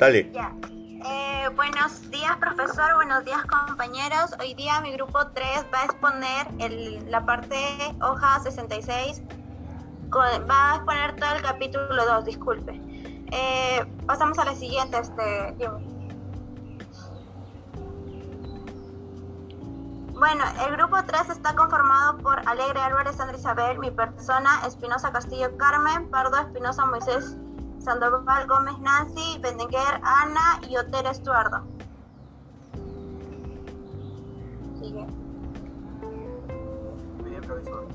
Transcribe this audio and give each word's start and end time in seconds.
Dale. 0.00 0.32
Eh, 1.04 1.48
buenos 1.56 2.10
días, 2.10 2.34
profesor. 2.38 2.94
Buenos 2.94 3.22
días, 3.26 3.42
compañeros. 3.44 4.34
Hoy 4.40 4.54
día 4.54 4.80
mi 4.80 4.92
grupo 4.92 5.18
3 5.34 5.66
va 5.74 5.82
a 5.82 5.84
exponer 5.84 6.46
la 7.06 7.26
parte 7.26 7.54
hoja 8.00 8.40
66. 8.40 9.22
va 10.10 10.72
a 10.72 10.76
exponer 10.76 11.16
todo 11.16 11.34
el 11.34 11.42
capítulo 11.42 12.06
2, 12.06 12.24
disculpe. 12.24 12.80
Eh, 13.30 13.84
pasamos 14.06 14.38
a 14.38 14.46
la 14.46 14.54
siguiente, 14.54 14.98
este, 14.98 15.68
Bueno, 20.14 20.44
el 20.66 20.76
grupo 20.76 20.96
3 21.06 21.28
está 21.28 21.54
conformado 21.54 22.16
por 22.18 22.40
Alegre 22.48 22.80
Álvarez 22.80 23.16
Sandra 23.16 23.36
Isabel, 23.36 23.78
mi 23.78 23.90
persona, 23.90 24.62
Espinosa 24.66 25.12
Castillo 25.12 25.54
Carmen, 25.58 26.08
Pardo 26.08 26.38
Espinosa 26.38 26.86
Moisés 26.86 27.36
Sandoval 27.82 28.46
Gómez 28.46 28.78
Nancy, 28.80 29.38
Bendenguer 29.40 30.00
Ana 30.02 30.60
y 30.68 30.76
Otero 30.76 31.08
Estuardo. 31.10 31.62
Sigue. 34.78 35.06
Muy 37.20 37.30
bien, 37.30 37.42
profesor. 37.42 37.86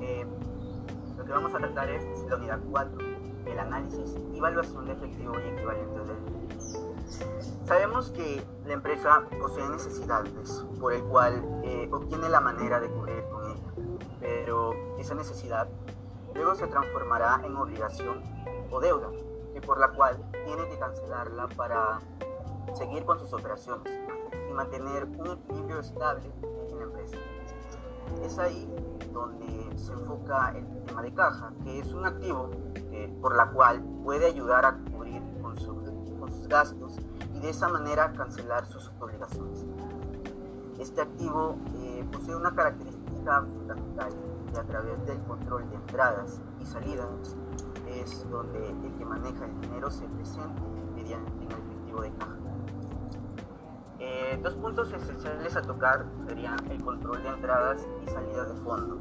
Eh, 0.00 0.26
lo 1.16 1.24
que 1.24 1.30
vamos 1.32 1.54
a 1.54 1.58
tratar 1.58 1.88
es 1.88 2.04
la 2.28 2.36
unidad 2.36 2.58
4, 2.70 2.98
el 3.46 3.58
análisis 3.60 4.16
y 4.34 4.38
evaluación 4.38 4.86
de 4.86 4.92
efectivo 4.92 5.34
y 5.38 5.48
equivalente 5.48 6.00
de 6.00 6.18
Sabemos 7.64 8.10
que 8.10 8.42
la 8.66 8.74
empresa 8.74 9.22
posee 9.40 9.68
necesidades 9.68 10.64
por 10.80 10.92
el 10.92 11.02
cual 11.04 11.42
eh, 11.62 11.88
obtiene 11.92 12.28
la 12.28 12.40
manera 12.40 12.80
de 12.80 12.88
cubrir 12.88 13.22
con 13.30 13.46
ella, 13.46 13.98
pero 14.20 14.74
esa 14.98 15.14
necesidad 15.14 15.68
luego 16.34 16.54
se 16.54 16.66
transformará 16.66 17.40
en 17.44 17.56
obligación 17.56 18.20
o 18.70 18.80
deuda 18.80 19.08
por 19.60 19.78
la 19.78 19.88
cual 19.88 20.18
tiene 20.44 20.68
que 20.68 20.78
cancelarla 20.78 21.48
para 21.48 22.00
seguir 22.74 23.04
con 23.04 23.18
sus 23.18 23.32
operaciones 23.32 23.92
y 24.48 24.52
mantener 24.52 25.04
un 25.04 25.26
equilibrio 25.32 25.80
estable 25.80 26.30
en 26.70 26.78
la 26.78 26.84
empresa. 26.84 27.16
Es 28.22 28.38
ahí 28.38 28.68
donde 29.12 29.78
se 29.78 29.92
enfoca 29.92 30.54
el 30.56 30.84
tema 30.84 31.02
de 31.02 31.12
caja, 31.14 31.52
que 31.64 31.78
es 31.78 31.92
un 31.92 32.06
activo 32.06 32.50
eh, 32.74 33.12
por 33.20 33.36
la 33.36 33.50
cual 33.50 33.82
puede 34.02 34.26
ayudar 34.26 34.64
a 34.64 34.76
cubrir 34.90 35.22
con, 35.40 35.56
con 36.18 36.32
sus 36.32 36.48
gastos 36.48 36.96
y 37.34 37.40
de 37.40 37.50
esa 37.50 37.68
manera 37.68 38.12
cancelar 38.12 38.66
sus 38.66 38.90
obligaciones. 39.00 39.66
Este 40.78 41.00
activo 41.00 41.56
eh, 41.74 42.06
posee 42.12 42.34
una 42.34 42.54
característica 42.54 43.42
fundamental 43.42 44.12
que 44.52 44.58
a 44.58 44.64
través 44.64 45.04
del 45.06 45.20
control 45.24 45.68
de 45.70 45.76
entradas 45.76 46.40
y 46.60 46.66
salidas 46.66 47.36
es 48.00 48.28
donde 48.30 48.68
el 48.68 48.94
que 48.98 49.04
maneja 49.04 49.44
el 49.44 49.60
dinero 49.60 49.90
se 49.90 50.04
presente 50.06 50.62
mediante 50.94 51.44
el 51.44 51.52
efectivo 51.52 52.02
de 52.02 52.10
caja. 52.12 52.36
Eh, 54.00 54.38
dos 54.42 54.54
puntos 54.54 54.92
esenciales 54.92 55.56
a 55.56 55.62
tocar 55.62 56.06
serían 56.26 56.56
el 56.70 56.82
control 56.82 57.22
de 57.22 57.28
entradas 57.28 57.86
y 58.06 58.10
salidas 58.10 58.48
de 58.48 58.60
fondo. 58.62 58.98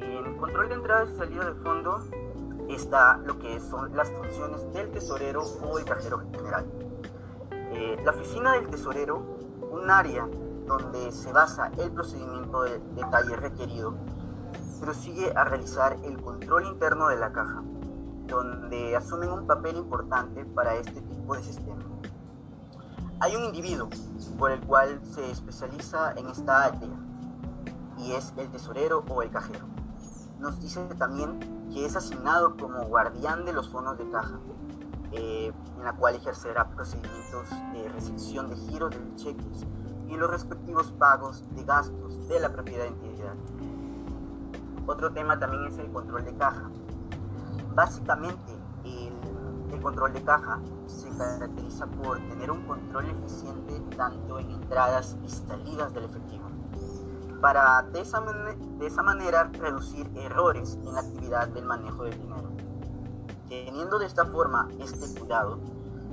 En 0.00 0.26
el 0.26 0.36
control 0.36 0.68
de 0.68 0.74
entradas 0.74 1.10
y 1.10 1.16
salidas 1.16 1.46
de 1.46 1.62
fondo 1.62 2.00
está 2.68 3.18
lo 3.18 3.38
que 3.38 3.60
son 3.60 3.94
las 3.94 4.10
funciones 4.10 4.72
del 4.72 4.90
tesorero 4.90 5.42
o 5.42 5.78
el 5.78 5.84
cajero 5.84 6.18
general. 6.18 6.64
Eh, 7.50 8.00
la 8.02 8.10
oficina 8.12 8.52
del 8.52 8.68
tesorero, 8.68 9.22
un 9.70 9.90
área 9.90 10.26
donde 10.66 11.12
se 11.12 11.32
basa 11.32 11.70
el 11.76 11.90
procedimiento 11.90 12.62
de 12.62 12.78
detalle 12.94 13.36
requerido 13.36 13.94
prosigue 14.80 15.32
a 15.36 15.44
realizar 15.44 15.96
el 16.04 16.20
control 16.20 16.66
interno 16.66 17.08
de 17.08 17.16
la 17.16 17.32
caja, 17.32 17.62
donde 18.26 18.96
asumen 18.96 19.30
un 19.30 19.46
papel 19.46 19.76
importante 19.76 20.44
para 20.44 20.74
este 20.76 21.00
tipo 21.00 21.34
de 21.34 21.42
sistema. 21.42 21.82
Hay 23.20 23.36
un 23.36 23.44
individuo 23.44 23.88
por 24.38 24.50
el 24.50 24.60
cual 24.60 25.00
se 25.04 25.30
especializa 25.30 26.12
en 26.12 26.28
esta 26.28 26.64
área 26.64 26.88
y 27.98 28.12
es 28.12 28.32
el 28.36 28.48
tesorero 28.50 29.04
o 29.08 29.22
el 29.22 29.30
cajero. 29.30 29.66
Nos 30.38 30.60
dice 30.60 30.82
también 30.98 31.38
que 31.72 31.86
es 31.86 31.96
asignado 31.96 32.56
como 32.56 32.82
guardián 32.84 33.44
de 33.44 33.52
los 33.52 33.68
fondos 33.68 33.96
de 33.98 34.10
caja, 34.10 34.38
eh, 35.12 35.52
en 35.76 35.84
la 35.84 35.92
cual 35.94 36.16
ejercerá 36.16 36.68
procedimientos 36.68 37.48
de 37.72 37.88
recepción 37.88 38.50
de 38.50 38.56
giros 38.56 38.90
de 38.90 39.16
cheques 39.16 39.64
y 40.08 40.16
los 40.16 40.30
respectivos 40.30 40.92
pagos 40.98 41.44
de 41.54 41.64
gastos 41.64 42.28
de 42.28 42.40
la 42.40 42.52
propiedad 42.52 42.86
entidad. 42.86 43.34
Otro 44.86 45.10
tema 45.12 45.38
también 45.38 45.64
es 45.64 45.78
el 45.78 45.90
control 45.90 46.24
de 46.24 46.34
caja. 46.36 46.70
Básicamente, 47.74 48.52
el, 48.84 49.14
control 49.82 50.14
de 50.14 50.22
caja 50.22 50.60
se 50.86 51.10
caracteriza 51.16 51.86
por 51.86 52.16
tener 52.28 52.50
un 52.50 52.62
control 52.62 53.10
eficiente 53.10 53.80
tanto 53.94 54.38
en 54.38 54.50
entradas 54.50 55.18
y 55.22 55.28
salidas 55.28 55.92
del 55.92 56.04
efectivo, 56.04 56.44
para 57.42 57.82
de 57.82 58.00
esa, 58.00 58.22
de 58.22 58.86
esa 58.86 59.02
manera 59.02 59.50
reducir 59.52 60.10
errores 60.14 60.78
en 60.86 60.94
la 60.94 61.00
actividad 61.00 61.48
del 61.48 61.66
manejo 61.66 62.04
del 62.04 62.18
dinero. 62.18 62.50
Teniendo 63.48 63.98
de 63.98 64.06
esta 64.06 64.24
forma 64.24 64.68
este 64.78 65.18
cuidado, 65.18 65.58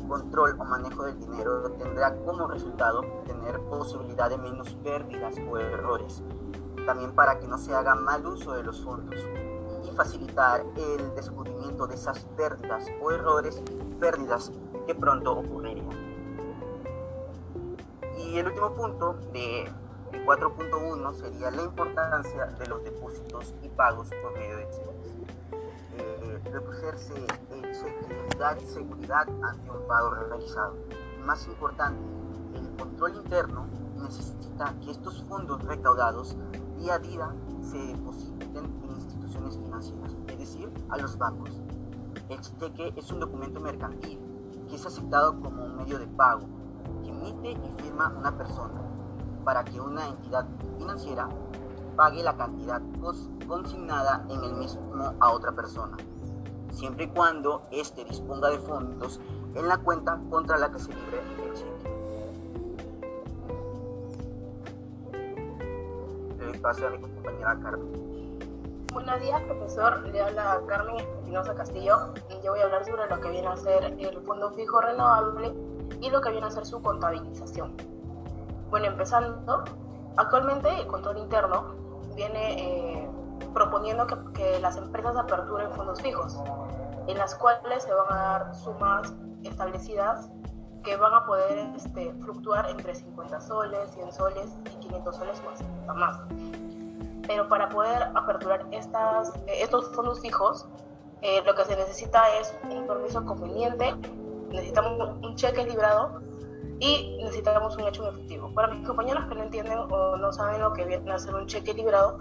control 0.10 0.58
o 0.60 0.66
manejo 0.66 1.06
del 1.06 1.20
dinero 1.20 1.72
tendrá 1.78 2.14
como 2.26 2.48
resultado 2.48 3.02
tener 3.26 3.58
posibilidad 3.70 4.30
de 4.30 4.38
menos 4.38 4.74
pérdidas 4.84 5.36
o 5.50 5.58
errores 5.58 6.22
también 6.86 7.12
para 7.14 7.40
que 7.40 7.48
no 7.48 7.58
se 7.58 7.74
haga 7.74 7.96
mal 7.96 8.26
uso 8.26 8.54
de 8.54 8.64
los 8.64 8.82
fondos 8.84 9.20
y 9.84 9.96
facilitar 9.96 10.64
el 10.76 11.16
descubrimiento 11.16 11.88
de 11.88 11.96
esas 11.96 12.20
pérdidas 12.38 12.86
o 13.02 13.12
errores, 13.12 13.62
pérdidas 14.00 14.52
que 14.86 14.96
pronto 14.96 15.34
ocurrirían. 15.34 15.90
Y 18.18 18.38
el 18.38 18.48
último 18.48 18.74
punto 18.74 19.14
de 19.34 19.72
4.1 20.26 21.14
sería 21.14 21.52
la 21.52 21.64
importancia 21.64 22.46
de 22.46 22.68
los 22.68 22.84
depósitos 22.84 23.56
y 23.62 23.70
pagos 23.70 24.10
por 24.22 24.34
medio 24.34 24.58
de 24.58 24.70
cheques. 24.70 25.14
Eh, 25.98 26.42
recogerse 26.52 27.14
el 27.52 27.62
cheque 27.74 28.22
dar 28.42 28.60
seguridad 28.62 29.28
ante 29.44 29.70
un 29.70 29.88
pago 29.88 30.16
realizado. 30.16 30.76
Más 31.24 31.46
importante, 31.48 32.02
el 32.56 32.76
control 32.76 33.16
interno 33.18 33.68
necesita 34.02 34.74
que 34.84 34.92
estos 34.92 35.24
fondos 35.30 35.64
recaudados 35.64 36.36
día 36.82 36.96
a 36.96 37.00
día 37.00 37.36
se 37.62 37.78
depositen 37.78 38.66
en 38.84 38.92
instituciones 38.96 39.56
financieras, 39.58 40.18
es 40.28 40.40
decir, 40.40 40.72
a 40.90 40.98
los 40.98 41.16
bancos. 41.16 41.62
El 42.28 42.42
cheque 42.42 42.92
es 42.96 43.12
un 43.12 43.20
documento 43.20 43.60
mercantil 43.60 44.20
que 44.68 44.76
es 44.76 44.86
aceptado 44.86 45.40
como 45.40 45.64
un 45.64 45.76
medio 45.78 46.00
de 46.00 46.08
pago 46.08 46.48
que 47.04 47.10
emite 47.10 47.52
y 47.52 47.84
firma 47.84 48.12
una 48.18 48.36
persona 48.36 48.82
para 49.46 49.64
que 49.64 49.80
una 49.80 50.08
entidad 50.08 50.48
financiera 50.80 51.30
pague 51.96 52.24
la 52.24 52.36
cantidad 52.36 52.82
consignada 53.48 54.26
en 54.30 54.44
el 54.44 54.54
mismo 54.54 55.14
a 55.20 55.32
otra 55.32 55.52
persona, 55.52 55.98
siempre 56.72 57.06
y 57.06 57.08
cuando 57.10 57.64
éste 57.72 58.04
disponga 58.06 58.50
de 58.50 58.58
fondos 58.58 59.20
en 59.54 59.68
la 59.68 59.78
cuenta 59.78 60.20
contra 60.32 60.58
la 60.58 60.72
que 60.72 60.80
se 60.80 60.90
libre 60.90 61.22
el 61.44 61.54
cheque. 61.54 61.81
A 66.64 66.90
mi 66.92 67.00
compañera 67.00 67.58
Carmen. 67.64 68.38
Buenos 68.94 69.20
días, 69.20 69.42
profesor. 69.42 70.08
Le 70.10 70.22
habla 70.22 70.62
Carmen 70.68 70.96
Espinosa 70.98 71.56
Castillo. 71.56 72.14
Yo 72.44 72.52
voy 72.52 72.60
a 72.60 72.66
hablar 72.66 72.86
sobre 72.86 73.10
lo 73.10 73.20
que 73.20 73.30
viene 73.32 73.48
a 73.48 73.58
ser 73.58 73.84
el 73.84 74.22
Fondo 74.22 74.52
Fijo 74.52 74.80
Renovable 74.80 75.56
y 76.00 76.10
lo 76.12 76.22
que 76.22 76.30
viene 76.30 76.46
a 76.46 76.52
ser 76.52 76.68
su 76.68 76.80
contabilización. 76.84 77.76
Bueno, 78.70 78.86
empezando, 78.86 79.64
actualmente 80.18 80.70
el 80.80 80.86
control 80.86 81.18
interno 81.18 81.74
viene 82.16 83.02
eh, 83.04 83.10
proponiendo 83.56 84.06
que, 84.06 84.16
que 84.34 84.60
las 84.60 84.78
empresas 84.78 85.18
aperturen 85.18 85.72
fondos 85.72 86.00
fijos, 86.00 86.40
en 87.08 87.18
las 87.18 87.34
cuales 87.34 87.84
se 87.84 87.92
van 87.92 88.14
a 88.14 88.16
dar 88.16 88.56
sumas 88.56 89.12
establecidas 89.44 90.30
que 90.84 90.96
van 90.98 91.14
a 91.14 91.26
poder 91.26 91.70
este, 91.76 92.14
fluctuar 92.22 92.70
entre 92.70 92.96
50 92.96 93.42
soles, 93.42 93.92
100 93.94 94.12
soles 94.12 94.58
y 94.66 94.80
500 94.88 95.16
soles 95.16 95.42
más, 95.44 95.96
más. 95.96 96.20
Pero 97.28 97.48
para 97.48 97.70
poder 97.70 98.04
aperturar 98.16 98.66
estas, 98.72 99.34
estos 99.48 99.90
fondos 99.96 100.20
fijos, 100.22 100.68
eh, 101.22 101.42
lo 101.46 101.54
que 101.54 101.64
se 101.66 101.76
necesita 101.76 102.24
es 102.40 102.54
un 102.70 102.88
permiso 102.88 103.24
conveniente, 103.26 103.94
necesitamos 104.50 105.18
un 105.22 105.36
cheque 105.36 105.64
librado 105.66 106.20
y 106.80 107.18
necesitamos 107.24 107.78
un 107.78 107.88
hecho 107.88 108.08
en 108.08 108.16
efectivo. 108.16 108.52
Para 108.54 108.74
mis 108.74 108.88
compañeros 108.88 109.26
que 109.26 109.36
no 109.36 109.44
entienden 109.44 109.78
o 109.78 110.18
no 110.18 110.34
saben 110.34 110.62
lo 110.62 110.74
que 110.74 110.84
viene 110.86 111.12
a 111.12 111.20
ser 111.20 111.36
un 111.36 111.46
cheque 111.46 111.74
librado, 111.74 112.18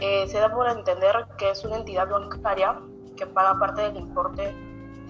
eh, 0.00 0.26
se 0.26 0.40
da 0.40 0.52
por 0.52 0.68
entender 0.68 1.14
que 1.38 1.50
es 1.50 1.64
una 1.64 1.76
entidad 1.76 2.08
bancaria 2.08 2.80
que 3.16 3.26
paga 3.26 3.58
parte 3.58 3.82
del 3.82 3.96
importe 3.96 4.52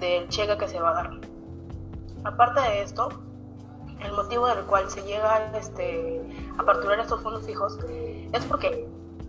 del 0.00 0.28
cheque 0.28 0.58
que 0.58 0.68
se 0.68 0.80
va 0.80 0.90
a 0.90 0.94
dar. 0.94 1.10
Aparte 2.24 2.60
de 2.60 2.82
esto, 2.82 3.08
el 4.00 4.12
motivo 4.12 4.46
del 4.46 4.64
cual 4.64 4.90
se 4.90 5.02
llega 5.02 5.50
este, 5.56 6.22
a 6.58 6.62
aperturar 6.62 7.00
estos 7.00 7.22
fondos 7.22 7.44
fijos 7.44 7.78
es 8.32 8.44
porque 8.46 8.86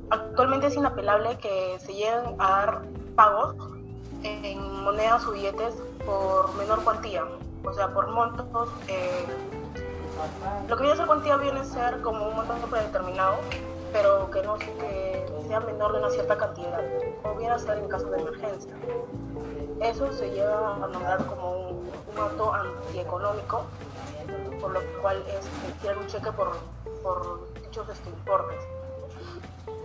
actualmente 0.09 0.67
es 0.67 0.75
inapelable 0.75 1.37
que 1.37 1.77
se 1.79 1.93
lleguen 1.93 2.35
a 2.39 2.49
dar 2.49 2.81
pagos 3.15 3.55
en 4.23 4.83
monedas 4.83 5.25
o 5.25 5.31
billetes 5.31 5.73
por 6.05 6.53
menor 6.55 6.83
cuantía, 6.83 7.25
o 7.63 7.73
sea, 7.73 7.93
por 7.93 8.09
montos. 8.09 8.69
Eh, 8.87 9.25
lo 10.67 10.75
que 10.75 10.83
viene 10.83 10.93
a 10.93 10.97
ser 10.97 11.07
cuantía 11.07 11.37
viene 11.37 11.59
a 11.59 11.63
ser 11.63 12.01
como 12.01 12.27
un 12.27 12.35
monto 12.35 12.67
predeterminado, 12.67 13.37
pero 13.91 14.29
que 14.29 14.43
no 14.43 14.57
sea 15.47 15.59
menor 15.61 15.93
de 15.93 15.99
una 15.99 16.09
cierta 16.09 16.37
cantidad, 16.37 16.81
o 17.23 17.35
viene 17.35 17.53
a 17.53 17.59
ser 17.59 17.77
en 17.77 17.87
caso 17.87 18.09
de 18.09 18.21
emergencia. 18.21 18.73
Eso 19.81 20.13
se 20.13 20.29
lleva 20.29 20.75
a 20.75 20.87
nombrar 20.87 21.25
como 21.25 21.69
un, 21.69 21.91
un 22.15 22.55
antieconómico, 22.85 23.63
por 24.61 24.73
lo 24.73 24.79
cual 25.01 25.23
es 25.27 25.43
emitir 25.65 25.97
un 25.97 26.05
cheque 26.05 26.31
por, 26.31 26.55
dichos 27.63 27.89
este, 27.89 28.09
importes. 28.09 28.61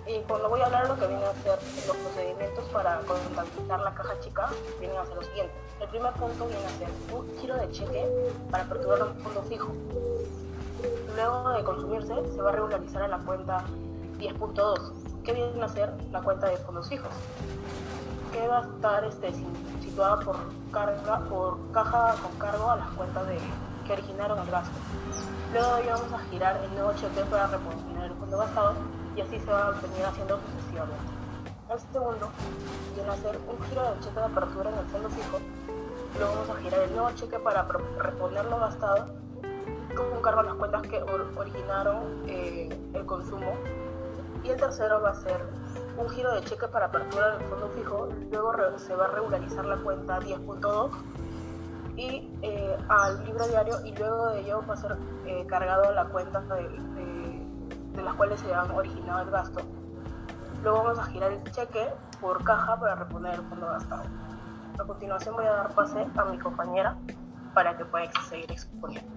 Y 0.06 0.20
cuando 0.28 0.50
voy 0.50 0.60
a 0.60 0.66
hablar 0.66 0.82
de 0.82 0.88
lo 0.90 1.00
que 1.00 1.06
viene 1.06 1.24
a 1.24 1.32
ser 1.42 1.58
los 1.86 1.96
procedimientos 1.96 2.64
para 2.66 2.98
contabilizar 3.00 3.80
la 3.80 3.94
caja 3.94 4.20
chica, 4.20 4.50
vienen 4.78 4.98
a 4.98 5.06
ser 5.06 5.16
los 5.16 5.26
siguientes. 5.28 5.56
El 5.80 5.88
primer 5.88 6.12
punto 6.12 6.46
viene 6.46 6.66
a 6.66 6.70
ser 6.78 6.88
un 7.14 7.38
giro 7.38 7.56
de 7.56 7.70
cheque 7.70 8.06
para 8.50 8.64
aperturar 8.64 9.02
un 9.02 9.18
fondo 9.20 9.42
fijo. 9.44 9.72
Luego 11.14 11.48
de 11.48 11.64
consumirse, 11.64 12.14
se 12.34 12.42
va 12.42 12.50
a 12.50 12.52
regularizar 12.52 13.02
a 13.02 13.08
la 13.08 13.18
cuenta 13.20 13.64
10.2, 14.18 15.22
que 15.22 15.32
viene 15.32 15.64
a 15.64 15.68
ser 15.68 15.90
la 16.12 16.20
cuenta 16.20 16.48
de 16.48 16.58
fondos 16.58 16.86
fijos, 16.86 17.10
que 18.36 18.48
va 18.48 18.58
a 18.58 18.62
estar 18.62 19.04
este, 19.04 19.32
situada 19.80 20.20
por, 20.20 20.36
carga, 20.70 21.20
por 21.20 21.72
caja 21.72 22.14
con 22.22 22.38
cargo 22.38 22.70
a 22.70 22.76
las 22.76 22.88
cuentas 22.90 23.26
de, 23.28 23.38
que 23.86 23.92
originaron 23.94 24.38
el 24.40 24.50
gasto. 24.50 24.76
Luego 25.52 25.78
ya 25.86 25.94
vamos 25.94 26.12
a 26.12 26.18
girar 26.30 26.60
el 26.62 26.70
nuevo 26.74 26.92
cheque 26.92 27.24
para 27.30 27.46
reponer 27.46 28.10
el 28.10 28.16
fondo 28.18 28.36
gastado 28.36 28.74
y 29.16 29.22
así 29.22 29.38
se 29.38 29.50
va 29.50 29.68
a 29.68 29.70
venir 29.70 30.04
haciendo 30.04 30.38
sucesivamente. 30.38 31.12
El 31.70 31.80
segundo 31.80 32.28
viene 32.94 33.10
a 33.10 33.16
ser 33.16 33.38
un 33.48 33.66
giro 33.68 33.82
del 33.90 34.00
cheque 34.00 34.20
de 34.20 34.26
apertura 34.26 34.70
en 34.70 34.78
el 34.78 34.86
fondo 34.86 35.08
fijo. 35.08 35.38
Luego 36.18 36.32
vamos 36.34 36.50
a 36.50 36.60
girar 36.60 36.80
el 36.80 36.92
nuevo 36.94 37.10
cheque 37.12 37.38
para 37.38 37.62
reponer 37.62 38.44
lo 38.44 38.58
gastado 38.58 39.06
con 39.96 40.20
cargo 40.20 40.40
a 40.40 40.42
las 40.42 40.54
cuentas 40.54 40.82
que 40.82 41.02
originaron 41.02 42.22
eh, 42.26 42.68
el 42.92 43.06
consumo. 43.06 43.54
Y 44.44 44.50
el 44.50 44.60
tercero 44.60 45.00
va 45.00 45.10
a 45.10 45.14
ser 45.14 45.40
un 45.98 46.08
giro 46.10 46.34
de 46.34 46.42
cheque 46.42 46.68
para 46.68 46.86
apertura 46.86 47.36
del 47.36 47.48
fondo 47.48 47.68
fijo. 47.70 48.08
Luego 48.30 48.78
se 48.78 48.94
va 48.94 49.06
a 49.06 49.08
regularizar 49.08 49.64
la 49.64 49.76
cuenta 49.78 50.20
10.2 50.20 50.90
y 51.96 52.30
eh, 52.42 52.76
al 52.88 53.24
libro 53.24 53.46
diario 53.48 53.84
y 53.84 53.94
luego 53.96 54.28
de 54.28 54.40
ello 54.40 54.62
va 54.68 54.74
a 54.74 54.76
ser 54.76 54.96
eh, 55.24 55.46
cargado 55.48 55.92
la 55.92 56.04
cuenta 56.06 56.40
de, 56.40 56.68
de, 57.94 58.02
las 58.02 58.14
cuales 58.14 58.38
se 58.40 58.54
han 58.54 58.70
originado 58.70 59.22
el 59.22 59.30
gasto. 59.30 59.60
Luego 60.62 60.84
vamos 60.84 60.98
a 60.98 61.04
girar 61.04 61.32
el 61.32 61.42
cheque 61.52 61.88
por 62.20 62.44
caja 62.44 62.78
para 62.78 62.96
reponer 62.96 63.34
el 63.34 63.42
fondo 63.42 63.66
gastado. 63.66 64.04
A 64.78 64.84
continuación 64.84 65.34
voy 65.36 65.46
a 65.46 65.52
dar 65.52 65.74
pase 65.74 66.06
a 66.16 66.24
mi 66.26 66.38
compañera 66.38 66.96
para 67.54 67.76
que 67.76 67.84
pueda 67.86 68.10
seguir 68.28 68.52
exponiendo. 68.52 69.15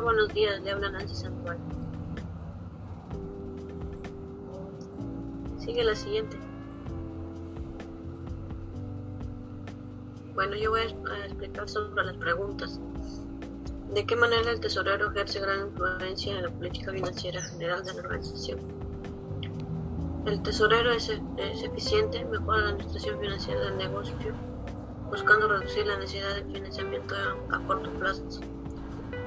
Buenos 0.00 0.32
días. 0.32 0.62
Le 0.62 0.70
habla 0.70 0.90
Nancy 0.90 1.14
Santuario. 1.14 1.62
Sigue 5.58 5.84
la 5.84 5.94
siguiente. 5.94 6.38
Bueno, 10.34 10.56
yo 10.56 10.70
voy 10.70 10.80
a 10.80 11.24
explicar 11.26 11.68
sobre 11.68 12.06
las 12.06 12.16
preguntas. 12.16 12.80
¿De 13.92 14.06
qué 14.06 14.16
manera 14.16 14.50
el 14.50 14.60
tesorero 14.60 15.10
ejerce 15.10 15.40
gran 15.40 15.66
influencia 15.66 16.36
en 16.36 16.44
la 16.44 16.50
política 16.50 16.90
financiera 16.92 17.42
general 17.42 17.84
de 17.84 17.92
la 17.92 18.00
organización? 18.00 18.60
El 20.24 20.42
tesorero 20.42 20.90
es, 20.92 21.10
es 21.10 21.62
eficiente, 21.62 22.24
mejora 22.24 22.62
la 22.62 22.68
administración 22.70 23.20
financiera 23.20 23.60
del 23.60 23.76
negocio, 23.76 24.16
buscando 25.10 25.48
reducir 25.48 25.86
la 25.86 25.98
necesidad 25.98 26.34
de 26.36 26.44
financiamiento 26.44 27.14
a 27.50 27.60
corto 27.66 27.90
plazo 27.98 28.24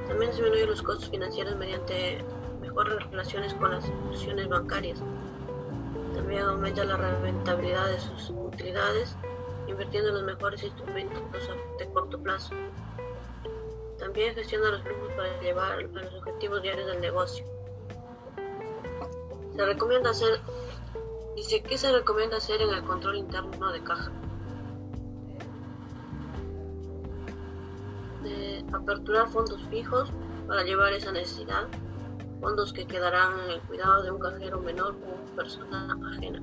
también 0.07 0.31
disminuye 0.31 0.65
los 0.65 0.81
costos 0.81 1.09
financieros 1.09 1.55
mediante 1.55 2.23
mejores 2.61 3.03
relaciones 3.09 3.53
con 3.55 3.71
las 3.71 3.85
instituciones 3.85 4.47
bancarias. 4.47 5.01
También 6.13 6.43
aumenta 6.43 6.83
la 6.85 6.97
rentabilidad 6.97 7.87
de 7.87 7.99
sus 7.99 8.29
utilidades, 8.29 9.17
invirtiendo 9.67 10.09
en 10.09 10.15
los 10.15 10.23
mejores 10.23 10.63
instrumentos 10.63 11.21
de 11.79 11.89
corto 11.89 12.19
plazo. 12.21 12.53
También 13.97 14.35
gestiona 14.35 14.71
los 14.71 14.81
flujos 14.83 15.11
para 15.13 15.41
llevar 15.41 15.71
a 15.73 15.81
los 15.81 16.13
objetivos 16.15 16.61
diarios 16.61 16.87
del 16.87 17.01
negocio. 17.01 17.45
Se 19.55 19.65
recomienda 19.65 20.09
hacer, 20.09 20.39
dice, 21.35 21.63
¿qué 21.63 21.77
se 21.77 21.91
recomienda 21.91 22.37
hacer 22.37 22.61
en 22.61 22.69
el 22.69 22.83
control 22.83 23.17
interno 23.17 23.71
de 23.71 23.83
caja? 23.83 24.11
Aperturar 28.75 29.27
fondos 29.27 29.61
fijos 29.69 30.11
para 30.47 30.63
llevar 30.63 30.93
esa 30.93 31.11
necesidad, 31.11 31.67
fondos 32.39 32.73
que 32.73 32.85
quedarán 32.85 33.39
en 33.45 33.51
el 33.51 33.61
cuidado 33.61 34.03
de 34.03 34.11
un 34.11 34.19
cajero 34.19 34.59
menor 34.59 34.95
o 34.95 35.35
persona 35.35 35.97
ajena. 36.13 36.41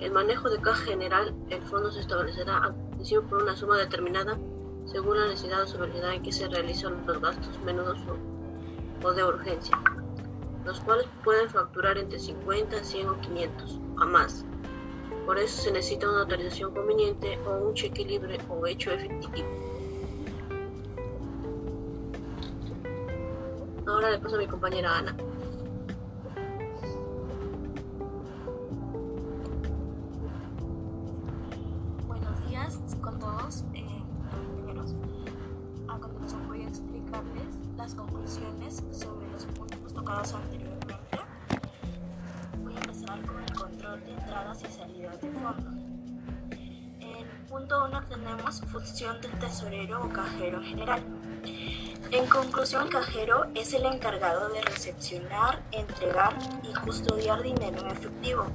El 0.00 0.12
manejo 0.12 0.50
de 0.50 0.60
caja 0.60 0.84
general, 0.84 1.34
el 1.50 1.62
fondo 1.62 1.90
se 1.90 2.00
establecerá 2.00 2.58
a 2.58 2.72
condición 2.72 3.26
por 3.26 3.42
una 3.42 3.56
suma 3.56 3.76
determinada 3.78 4.38
según 4.86 5.18
la 5.18 5.26
necesidad 5.26 5.62
o 5.62 5.66
severidad 5.66 6.14
en 6.14 6.22
que 6.22 6.32
se 6.32 6.48
realizan 6.48 7.06
los 7.06 7.20
gastos 7.20 7.58
menudos 7.64 7.98
o 9.02 9.12
de 9.12 9.24
urgencia, 9.24 9.78
los 10.64 10.80
cuales 10.80 11.06
pueden 11.22 11.48
facturar 11.48 11.98
entre 11.98 12.18
50, 12.18 12.82
100 12.82 13.08
o 13.08 13.20
500 13.20 13.80
a 13.98 14.04
más. 14.06 14.44
Por 15.26 15.38
eso 15.38 15.62
se 15.62 15.72
necesita 15.72 16.08
una 16.08 16.20
autorización 16.20 16.74
conveniente 16.74 17.38
o 17.46 17.68
un 17.68 17.74
cheque 17.74 18.04
libre 18.04 18.38
o 18.48 18.66
hecho 18.66 18.90
efectivo. 18.90 19.63
Ahora 24.04 24.16
le 24.16 24.22
paso 24.22 24.36
a 24.36 24.38
mi 24.38 24.46
compañera 24.46 24.98
Ana. 24.98 25.16
Buenos 32.06 32.46
días 32.46 32.80
con 33.00 33.18
todos, 33.18 33.64
eh, 33.72 34.02
compañeros. 34.30 34.94
A 35.88 35.98
continuación 35.98 36.46
voy 36.48 36.64
a 36.64 36.68
explicarles 36.68 37.56
las 37.78 37.94
conclusiones 37.94 38.84
sobre 38.90 39.26
los 39.30 39.46
puntos 39.46 39.94
tocados 39.94 40.34
anteriormente. 40.34 41.18
Voy 42.62 42.74
a 42.74 42.80
empezar 42.80 43.22
con 43.22 43.42
el 43.42 43.52
control 43.54 44.04
de 44.04 44.12
entradas 44.12 44.62
y 44.64 44.66
salidas 44.66 45.18
de 45.22 45.30
fondos. 45.30 45.74
En 47.00 47.46
punto 47.48 47.86
1 47.86 48.02
tenemos 48.10 48.60
función 48.70 49.18
del 49.22 49.32
tesorero 49.38 50.04
o 50.04 50.10
cajero 50.10 50.60
general. 50.60 51.02
En 52.14 52.26
conclusión, 52.26 52.86
cajero 52.86 53.46
es 53.56 53.74
el 53.74 53.84
encargado 53.86 54.48
de 54.50 54.62
recepcionar, 54.62 55.60
entregar 55.72 56.32
y 56.62 56.72
custodiar 56.72 57.42
dinero 57.42 57.80
en 57.80 57.88
efectivo, 57.88 58.46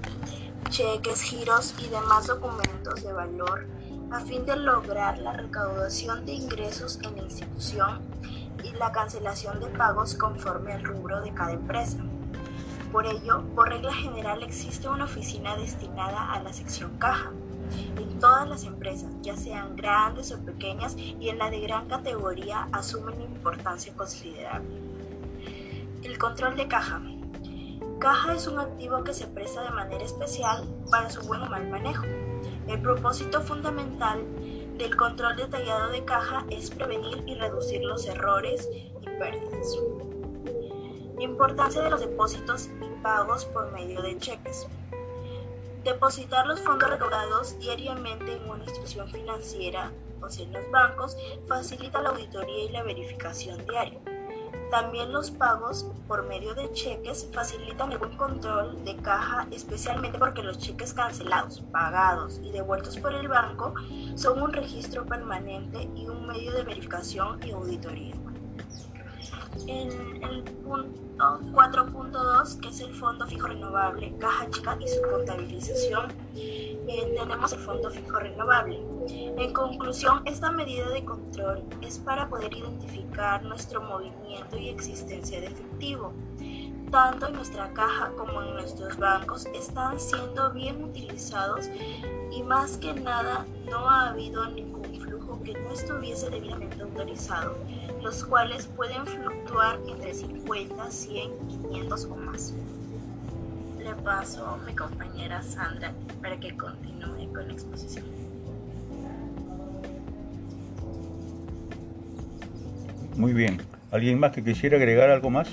cheques, 0.69 1.21
giros 1.21 1.75
y 1.77 1.89
demás 1.89 2.27
documentos 2.27 3.03
de 3.03 3.11
valor 3.11 3.67
a 4.11 4.21
fin 4.21 4.45
de 4.45 4.55
lograr 4.55 5.17
la 5.17 5.33
recaudación 5.33 6.25
de 6.25 6.35
ingresos 6.35 6.99
en 7.03 7.17
la 7.17 7.23
institución 7.23 7.99
y 8.63 8.71
la 8.77 8.93
cancelación 8.93 9.59
de 9.59 9.67
pagos 9.67 10.15
conforme 10.15 10.71
al 10.71 10.85
rubro 10.85 11.21
de 11.21 11.33
cada 11.33 11.51
empresa. 11.51 11.97
Por 12.93 13.07
ello, 13.07 13.43
por 13.55 13.67
regla 13.67 13.93
general 13.93 14.41
existe 14.41 14.87
una 14.87 15.03
oficina 15.03 15.57
destinada 15.57 16.31
a 16.31 16.41
la 16.41 16.53
sección 16.53 16.97
caja 16.97 17.33
todas 18.19 18.47
las 18.47 18.63
empresas, 18.63 19.11
ya 19.21 19.35
sean 19.35 19.75
grandes 19.75 20.31
o 20.31 20.39
pequeñas, 20.39 20.95
y 20.97 21.29
en 21.29 21.37
la 21.37 21.49
de 21.49 21.61
gran 21.61 21.87
categoría 21.87 22.67
asumen 22.71 23.21
importancia 23.21 23.93
considerable. 23.95 24.69
El 26.03 26.17
control 26.17 26.55
de 26.55 26.67
caja. 26.67 27.01
Caja 27.99 28.33
es 28.33 28.47
un 28.47 28.59
activo 28.59 29.03
que 29.03 29.13
se 29.13 29.27
presta 29.27 29.61
de 29.63 29.71
manera 29.71 30.03
especial 30.03 30.65
para 30.89 31.09
su 31.09 31.21
buen 31.27 31.41
o 31.41 31.49
mal 31.49 31.69
manejo. 31.69 32.05
El 32.67 32.81
propósito 32.81 33.41
fundamental 33.41 34.23
del 34.77 34.95
control 34.95 35.35
detallado 35.35 35.89
de 35.89 36.05
caja 36.05 36.45
es 36.49 36.69
prevenir 36.71 37.23
y 37.27 37.35
reducir 37.35 37.83
los 37.83 38.05
errores 38.05 38.69
y 39.01 39.05
pérdidas. 39.17 39.77
Importancia 41.19 41.81
de 41.81 41.89
los 41.89 41.99
depósitos 41.99 42.69
y 42.81 42.89
por 43.53 43.71
medio 43.73 44.01
de 44.01 44.17
cheques. 44.17 44.67
Depositar 45.89 46.45
los 46.45 46.59
fondos 46.59 46.87
recaudados 46.87 47.57
diariamente 47.57 48.35
en 48.35 48.47
una 48.47 48.63
institución 48.63 49.09
financiera, 49.09 49.91
o 50.21 50.29
sea, 50.29 50.45
en 50.45 50.53
los 50.53 50.69
bancos, 50.69 51.17
facilita 51.47 51.99
la 51.99 52.09
auditoría 52.09 52.65
y 52.65 52.69
la 52.69 52.83
verificación 52.83 53.65
diaria. 53.65 53.99
También 54.69 55.11
los 55.11 55.31
pagos 55.31 55.87
por 56.07 56.27
medio 56.27 56.53
de 56.53 56.71
cheques 56.73 57.27
facilitan 57.33 57.91
el 57.91 57.97
buen 57.97 58.15
control 58.17 58.85
de 58.85 58.97
caja, 58.97 59.47
especialmente 59.49 60.19
porque 60.19 60.43
los 60.43 60.59
cheques 60.59 60.93
cancelados, 60.93 61.61
pagados 61.71 62.39
y 62.43 62.51
devueltos 62.51 62.95
por 62.97 63.15
el 63.15 63.27
banco 63.27 63.73
son 64.13 64.43
un 64.43 64.53
registro 64.53 65.07
permanente 65.07 65.89
y 65.95 66.05
un 66.07 66.27
medio 66.27 66.53
de 66.53 66.61
verificación 66.65 67.39
y 67.43 67.49
auditoría. 67.49 68.13
En 69.65 70.23
el 70.23 70.43
punto 70.43 71.08
4.2, 71.19 72.61
que 72.61 72.69
es 72.69 72.79
el 72.79 72.93
Fondo 72.93 73.27
Fijo 73.27 73.47
Renovable, 73.47 74.15
Caja 74.19 74.49
Chica 74.49 74.77
y 74.79 74.87
su 74.87 75.01
contabilización, 75.01 76.13
eh, 76.35 76.79
tenemos 77.17 77.51
el 77.51 77.59
Fondo 77.59 77.91
Fijo 77.91 78.19
Renovable. 78.19 78.79
En 79.09 79.51
conclusión, 79.51 80.21
esta 80.25 80.51
medida 80.51 80.89
de 80.89 81.03
control 81.03 81.63
es 81.81 81.97
para 81.97 82.29
poder 82.29 82.53
identificar 82.53 83.43
nuestro 83.43 83.81
movimiento 83.81 84.57
y 84.57 84.69
existencia 84.69 85.41
de 85.41 85.47
efectivo. 85.47 86.13
Tanto 86.89 87.27
en 87.27 87.33
nuestra 87.33 87.71
caja 87.73 88.11
como 88.17 88.41
en 88.41 88.53
nuestros 88.53 88.97
bancos 88.97 89.45
están 89.53 89.99
siendo 89.99 90.51
bien 90.51 90.83
utilizados 90.83 91.69
y 92.31 92.41
más 92.43 92.77
que 92.77 92.93
nada 92.93 93.45
no 93.69 93.89
ha 93.89 94.09
habido 94.09 94.47
ningún 94.47 94.85
flujo 94.99 95.39
que 95.43 95.53
no 95.53 95.71
estuviese 95.71 96.29
debidamente 96.29 96.81
autorizado 96.81 97.55
los 98.01 98.23
cuales 98.23 98.67
pueden 98.67 99.05
fluctuar 99.05 99.79
entre 99.87 100.13
50, 100.13 100.89
100, 100.89 101.31
500 101.47 102.05
o 102.05 102.15
más. 102.15 102.53
Le 103.77 103.93
paso 103.95 104.45
a 104.45 104.57
mi 104.57 104.73
compañera 104.73 105.41
Sandra 105.41 105.93
para 106.21 106.39
que 106.39 106.55
continúe 106.55 107.31
con 107.33 107.47
la 107.47 107.53
exposición. 107.53 108.05
Muy 113.15 113.33
bien. 113.33 113.61
¿Alguien 113.91 114.19
más 114.19 114.31
que 114.31 114.43
quisiera 114.43 114.77
agregar 114.77 115.09
algo 115.09 115.29
más? 115.29 115.49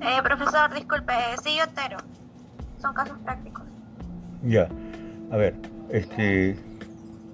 Eh, 0.00 0.22
profesor, 0.22 0.74
disculpe, 0.74 1.12
sí, 1.42 1.58
Otero. 1.60 1.98
Son 2.80 2.92
casos 2.92 3.18
prácticos. 3.24 3.64
Ya. 4.42 4.68
A 5.30 5.36
ver, 5.36 5.54
este 5.90 6.56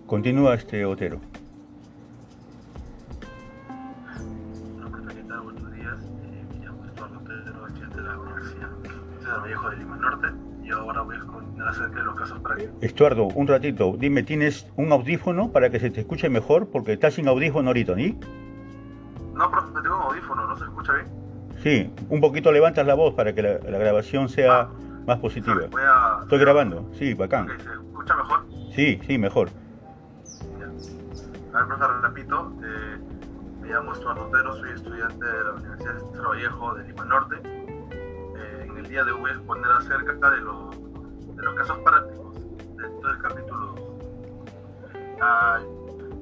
continúa 0.07 0.55
este 0.55 0.85
Otero. 0.85 1.21
Estuardo, 12.81 13.25
un 13.25 13.47
ratito, 13.47 13.95
dime, 13.99 14.23
¿tienes 14.23 14.67
un 14.77 14.93
audífono 14.93 15.53
para 15.53 15.71
que 15.71 15.79
se 15.79 15.91
te 15.91 16.01
escuche 16.01 16.29
mejor? 16.29 16.69
Porque 16.71 16.93
estás 16.93 17.15
sin 17.15 17.29
audífono 17.29 17.69
ahorita, 17.69 17.95
¿ni? 17.95 18.19
No, 19.35 19.51
profe, 19.51 19.81
tengo 19.83 19.97
un 19.97 20.03
audífono, 20.03 20.47
¿no 20.47 20.57
se 20.57 20.65
escucha 20.65 20.93
bien? 20.95 21.07
Sí, 21.63 21.95
un 22.09 22.21
poquito 22.21 22.51
levantas 22.51 22.87
la 22.87 22.95
voz 22.95 23.15
para 23.15 23.35
que 23.35 23.43
la, 23.43 23.79
grabación 23.79 24.29
sea 24.29 24.63
ah, 24.63 24.69
más 25.07 25.19
positiva. 25.19 25.67
Estoy 26.23 26.39
grabando, 26.39 26.91
sí, 26.99 27.15
bacán. 27.15 27.49
¿Se 27.49 27.55
escucha 27.55 28.17
mejor? 28.17 28.45
Sí, 28.75 29.01
sí, 29.07 29.19
mejor. 29.19 29.49
A 31.53 31.59
ver, 31.59 31.67
profesor, 31.67 32.03
repito, 32.03 32.53
eh, 32.65 32.99
me 33.61 33.69
llamo 33.69 33.93
Estuardo 33.93 34.27
Otero, 34.27 34.57
soy 34.57 34.71
estudiante 34.71 35.25
de 35.25 35.45
la 35.45 35.53
Universidad 35.53 35.95
de 35.95 36.21
Vallejo 36.21 36.75
de 36.75 36.85
Lima 36.89 37.05
Norte. 37.05 37.62
Día 38.93 39.05
de 39.05 39.13
hoy 39.13 39.21
voy 39.21 39.31
a 39.31 39.33
exponer 39.33 39.73
acerca 39.73 40.31
de 40.33 40.41
los, 40.43 40.71
de 41.35 41.43
los 41.43 41.55
casos 41.55 41.79
prácticos 41.79 42.35
del 42.77 43.23
capítulo 43.23 43.75
2. 43.75 43.81
Ah, 45.23 45.61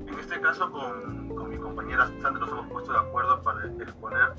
en 0.06 0.16
este 0.16 0.40
caso, 0.40 0.70
con, 0.70 1.34
con, 1.34 1.50
mi 1.50 1.56
compañera 1.56 2.06
Sandra 2.22 2.46
nos 2.46 2.50
hemos 2.50 2.68
puesto 2.68 2.92
de 2.92 2.98
acuerdo 3.00 3.42
para 3.42 3.66
exponer 3.66 4.34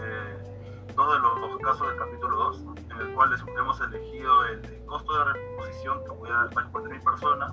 eh, 0.00 0.86
dos 0.96 1.12
de 1.12 1.18
los, 1.20 1.58
casos 1.58 1.88
del 1.88 1.98
capítulo 1.98 2.36
2, 2.38 2.62
en 2.90 3.06
el 3.06 3.14
cual 3.14 3.36
hemos 3.54 3.80
elegido 3.82 4.44
el 4.46 4.86
costo 4.86 5.18
de 5.18 5.32
reposición 5.34 6.04
que 6.04 6.10
voy 6.12 6.30
a, 6.30 6.44
exponer 6.58 6.90
mi 6.90 7.04
persona 7.04 7.52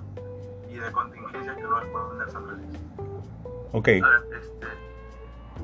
y 0.66 0.76
de 0.76 0.92
contingencia 0.92 1.54
que 1.56 1.62
lo 1.62 1.72
va 1.72 1.80
a 1.80 1.82
exponer 1.82 2.30
Sandra 2.30 2.56
Ok. 3.72 3.88
este, 3.88 4.66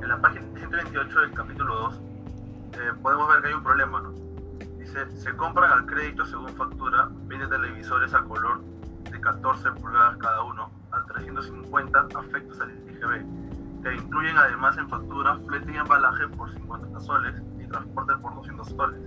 en 0.03 0.09
la 0.09 0.21
página 0.21 0.47
128 0.59 1.21
del 1.21 1.33
capítulo 1.33 1.75
2 1.75 1.95
eh, 1.95 2.93
podemos 3.01 3.29
ver 3.29 3.41
que 3.41 3.49
hay 3.49 3.55
un 3.55 3.65
problema, 3.65 4.03
¿no? 4.03 4.28
Se 5.07 5.37
compran 5.37 5.71
al 5.71 5.87
crédito 5.87 6.25
según 6.27 6.49
factura 6.51 7.09
20 7.27 7.47
televisores 7.49 8.13
a 8.15 8.23
color 8.23 8.61
de 9.11 9.21
14 9.21 9.71
pulgadas 9.73 10.17
cada 10.19 10.43
uno 10.43 10.71
a 10.91 11.05
350 11.05 12.09
afectos 12.15 12.61
al 12.61 12.71
IGB, 12.71 13.83
que 13.83 13.95
incluyen 13.95 14.37
además 14.37 14.77
en 14.79 14.89
factura 14.89 15.39
flete 15.47 15.73
y 15.73 15.77
embalaje 15.77 16.27
por 16.29 16.53
50 16.53 17.01
soles 17.01 17.35
y 17.59 17.67
transporte 17.69 18.17
por 18.17 18.35
200 18.35 18.69
soles. 18.69 19.01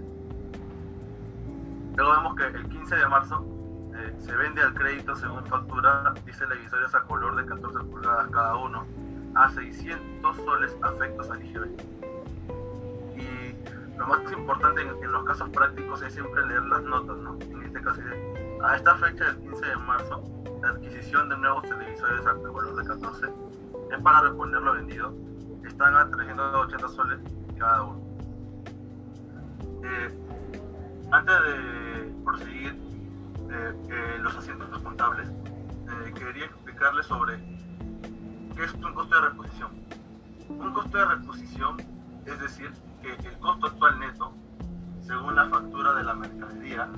Luego 1.97 2.11
vemos 2.11 2.35
que 2.35 2.45
el 2.45 2.69
15 2.69 2.95
de 2.95 3.07
marzo 3.07 3.45
eh, 3.93 4.15
se 4.19 4.35
vende 4.35 4.61
al 4.61 4.73
crédito 4.73 5.15
según 5.15 5.45
factura 5.45 6.13
10 6.23 6.37
televisores 6.37 6.95
a 6.95 7.01
color 7.03 7.35
de 7.35 7.45
14 7.45 7.79
pulgadas 7.85 8.29
cada 8.29 8.55
uno 8.55 8.85
a 9.35 9.49
600 9.49 10.35
soles 10.37 10.75
afectos 10.81 11.29
al 11.29 11.43
IGB 11.43 12.00
lo 14.01 14.07
más 14.07 14.31
importante 14.31 14.81
en, 14.81 15.11
los 15.11 15.23
casos 15.25 15.47
prácticos 15.49 16.01
es 16.01 16.13
siempre 16.13 16.43
leer 16.47 16.63
las 16.63 16.81
notas, 16.81 17.17
¿no? 17.17 17.37
En 17.39 17.61
este 17.61 17.81
caso, 17.81 18.01
a 18.63 18.75
esta 18.75 18.95
fecha 18.95 19.25
del 19.25 19.37
15 19.37 19.65
de 19.65 19.75
marzo, 19.77 20.23
la 20.63 20.69
adquisición 20.69 21.29
de 21.29 21.37
nuevos 21.37 21.63
televisores 21.63 22.25
a 22.25 22.33
valor 22.33 22.75
de 22.77 22.87
14 22.87 23.27
es 23.91 24.01
para 24.01 24.21
reponer 24.21 24.61
lo 24.63 24.73
vendido. 24.73 25.13
Están 25.67 25.95
a 25.95 26.09
380 26.09 26.87
soles 26.89 27.19
cada 27.59 27.83
uno. 27.83 28.01
Eh, 29.83 30.19
antes 31.11 31.35
de 31.35 32.23
proseguir 32.25 32.71
eh, 33.51 33.73
eh, 33.87 34.17
los 34.19 34.35
asientos 34.35 34.79
contables, 34.79 35.29
quería 36.15 36.45
explicarles 36.45 37.05
sobre 37.05 37.37
qué 38.55 38.63
es 38.63 38.73
un 38.73 38.93
costo 38.95 39.13
de 39.13 39.29
reposición. 39.29 39.71
Un 40.49 40.73
costo 40.73 40.97
de 40.97 41.05
reposición 41.05 41.77
es 42.25 42.39
decir, 42.39 42.71
que 43.01 43.27
el 43.27 43.37
costo 43.39 43.67
actual 43.67 43.99
neto, 43.99 44.31
según 45.05 45.35
la 45.35 45.47
factura 45.49 45.93
de 45.93 46.03
la 46.03 46.13
mercadería, 46.13 46.89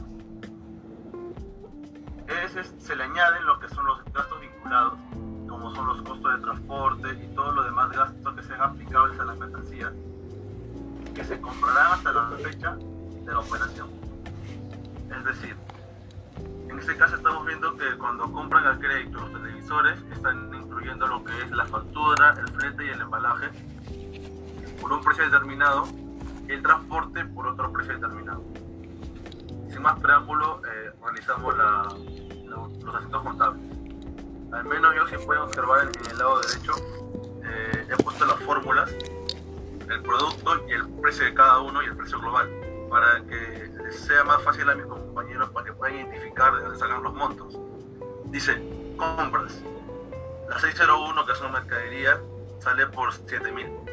es, 2.27 2.73
se 2.77 2.95
le 2.95 3.03
añaden 3.03 3.45
lo 3.45 3.59
que 3.59 3.69
son 3.69 3.85
los 3.85 4.03
gastos 4.13 4.39
vinculados, 4.41 4.99
como 5.47 5.73
son 5.75 5.87
los 5.87 6.01
costos 6.01 6.35
de 6.35 6.41
transporte 6.41 7.23
y 7.23 7.35
todo 7.35 7.51
lo 7.51 7.63
demás 7.63 7.91
gastos 7.91 8.35
que 8.35 8.43
sean 8.43 8.61
aplicables 8.61 9.19
a 9.19 9.25
las 9.25 9.37
mercancías, 9.37 9.93
que 11.15 11.23
se 11.23 11.39
comprarán 11.39 11.93
hasta 11.93 12.11
la 12.11 12.29
fecha 12.43 12.75
de 12.75 13.31
la 13.31 13.39
operación. 13.39 13.89
Es 15.15 15.23
decir, 15.23 15.55
en 16.69 16.79
este 16.79 16.97
caso 16.97 17.15
estamos 17.15 17.45
viendo 17.45 17.75
que 17.77 17.97
cuando 17.97 18.31
compran 18.31 18.65
al 18.65 18.79
crédito 18.79 19.19
los 19.19 19.31
televisores 19.31 20.01
están 20.11 20.53
incluyendo 20.53 21.07
lo 21.07 21.23
que 21.23 21.41
es 21.43 21.51
la 21.51 21.65
factura, 21.65 22.35
el 22.39 22.47
frente 22.49 22.85
y 22.85 22.89
el 22.89 23.01
embalaje 23.01 23.72
por 24.83 24.91
un 24.91 25.01
precio 25.01 25.23
determinado 25.23 25.87
y 26.45 26.51
el 26.51 26.61
transporte 26.61 27.23
por 27.27 27.47
otro 27.47 27.71
precio 27.71 27.93
determinado. 27.93 28.43
Sin 29.69 29.81
más 29.81 29.97
preámbulo, 30.01 30.61
eh, 30.65 30.91
realizamos 31.01 31.55
los 31.55 32.95
asientos 32.95 33.23
contables. 33.23 33.61
Al 34.51 34.65
menos 34.65 34.93
yo 34.93 35.07
si 35.07 35.25
pueden 35.25 35.43
observar 35.43 35.87
en, 35.87 36.11
el 36.11 36.17
lado 36.17 36.41
derecho, 36.41 36.73
eh, 37.45 37.87
he 37.89 38.03
puesto 38.03 38.25
las 38.25 38.37
fórmulas, 38.41 38.91
el 38.91 40.01
producto 40.03 40.67
y 40.67 40.73
el 40.73 40.85
precio 41.01 41.23
de 41.23 41.33
cada 41.33 41.61
uno 41.61 41.81
y 41.81 41.85
el 41.85 41.95
precio 41.95 42.19
global, 42.19 42.49
para 42.89 43.21
que 43.23 43.71
sea 43.91 44.25
más 44.25 44.43
fácil 44.43 44.69
a 44.69 44.75
mis 44.75 44.85
compañeros 44.85 45.49
para 45.51 45.65
que 45.65 45.71
puedan 45.71 45.95
identificar 45.95 46.53
de 46.55 46.61
dónde 46.61 46.77
sacan 46.77 47.01
los 47.01 47.13
montos. 47.13 47.57
Dice, 48.25 48.61
compras. 48.97 49.63
La 50.49 50.59
601, 50.59 51.25
que 51.25 51.31
una 51.39 51.49
mercadería, 51.51 52.19
sale 52.59 52.85
por 52.87 53.13
7000 53.13 53.92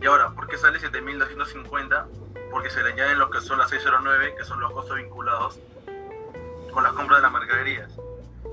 y 0.00 0.06
ahora, 0.06 0.30
¿por 0.30 0.46
qué 0.48 0.56
sale 0.56 0.78
7.250? 0.78 2.06
Porque 2.50 2.70
se 2.70 2.82
le 2.82 2.92
añaden 2.92 3.18
lo 3.18 3.30
que 3.30 3.40
son 3.40 3.58
las 3.58 3.68
609, 3.70 4.34
que 4.36 4.44
son 4.44 4.58
los 4.60 4.72
costos 4.72 4.96
vinculados 4.96 5.60
con 6.72 6.82
las 6.82 6.92
compras 6.92 7.18
de 7.18 7.22
las 7.22 7.32
mercaderías. 7.32 7.92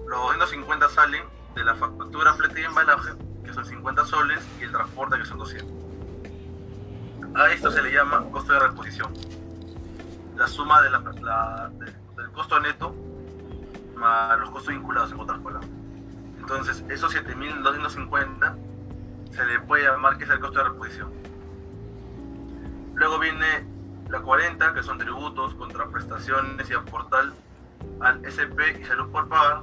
Los 0.07 0.19
250 0.19 0.89
salen 0.89 1.23
de 1.55 1.63
la 1.63 1.75
factura, 1.75 2.33
flete 2.33 2.61
y 2.61 2.63
embalaje, 2.65 3.11
que 3.45 3.53
son 3.53 3.65
50 3.65 4.05
soles, 4.05 4.45
y 4.59 4.63
el 4.63 4.71
transporte, 4.71 5.17
que 5.17 5.25
son 5.25 5.37
200. 5.37 5.71
A 7.35 7.49
esto 7.51 7.71
se 7.71 7.81
le 7.81 7.93
llama 7.93 8.25
costo 8.31 8.53
de 8.53 8.59
reposición. 8.59 9.13
La 10.35 10.47
suma 10.47 10.81
de 10.81 10.89
la, 10.89 11.71
del 12.17 12.31
costo 12.31 12.59
neto 12.59 12.93
más 13.95 14.39
los 14.39 14.49
costos 14.49 14.73
vinculados, 14.73 15.11
en 15.11 15.19
otras 15.19 15.39
palabras. 15.39 15.69
Entonces, 16.39 16.83
esos 16.89 17.15
7.250 17.15 18.55
se 19.31 19.45
le 19.45 19.59
puede 19.61 19.83
llamar 19.83 20.17
que 20.17 20.25
es 20.25 20.29
el 20.29 20.39
costo 20.39 20.59
de 20.59 20.65
reposición. 20.65 21.26
Luego 22.97 23.19
viene 23.19 23.63
la 24.09 24.21
40, 24.21 24.73
que 24.73 24.81
son 24.81 24.97
tributos, 24.97 25.53
contraprestaciones 25.53 26.67
y 26.67 26.73
aportal 26.73 27.31
al 27.99 28.25
SP 28.25 28.81
y 28.81 28.85
salud 28.85 29.11
por 29.11 29.29
paga, 29.29 29.61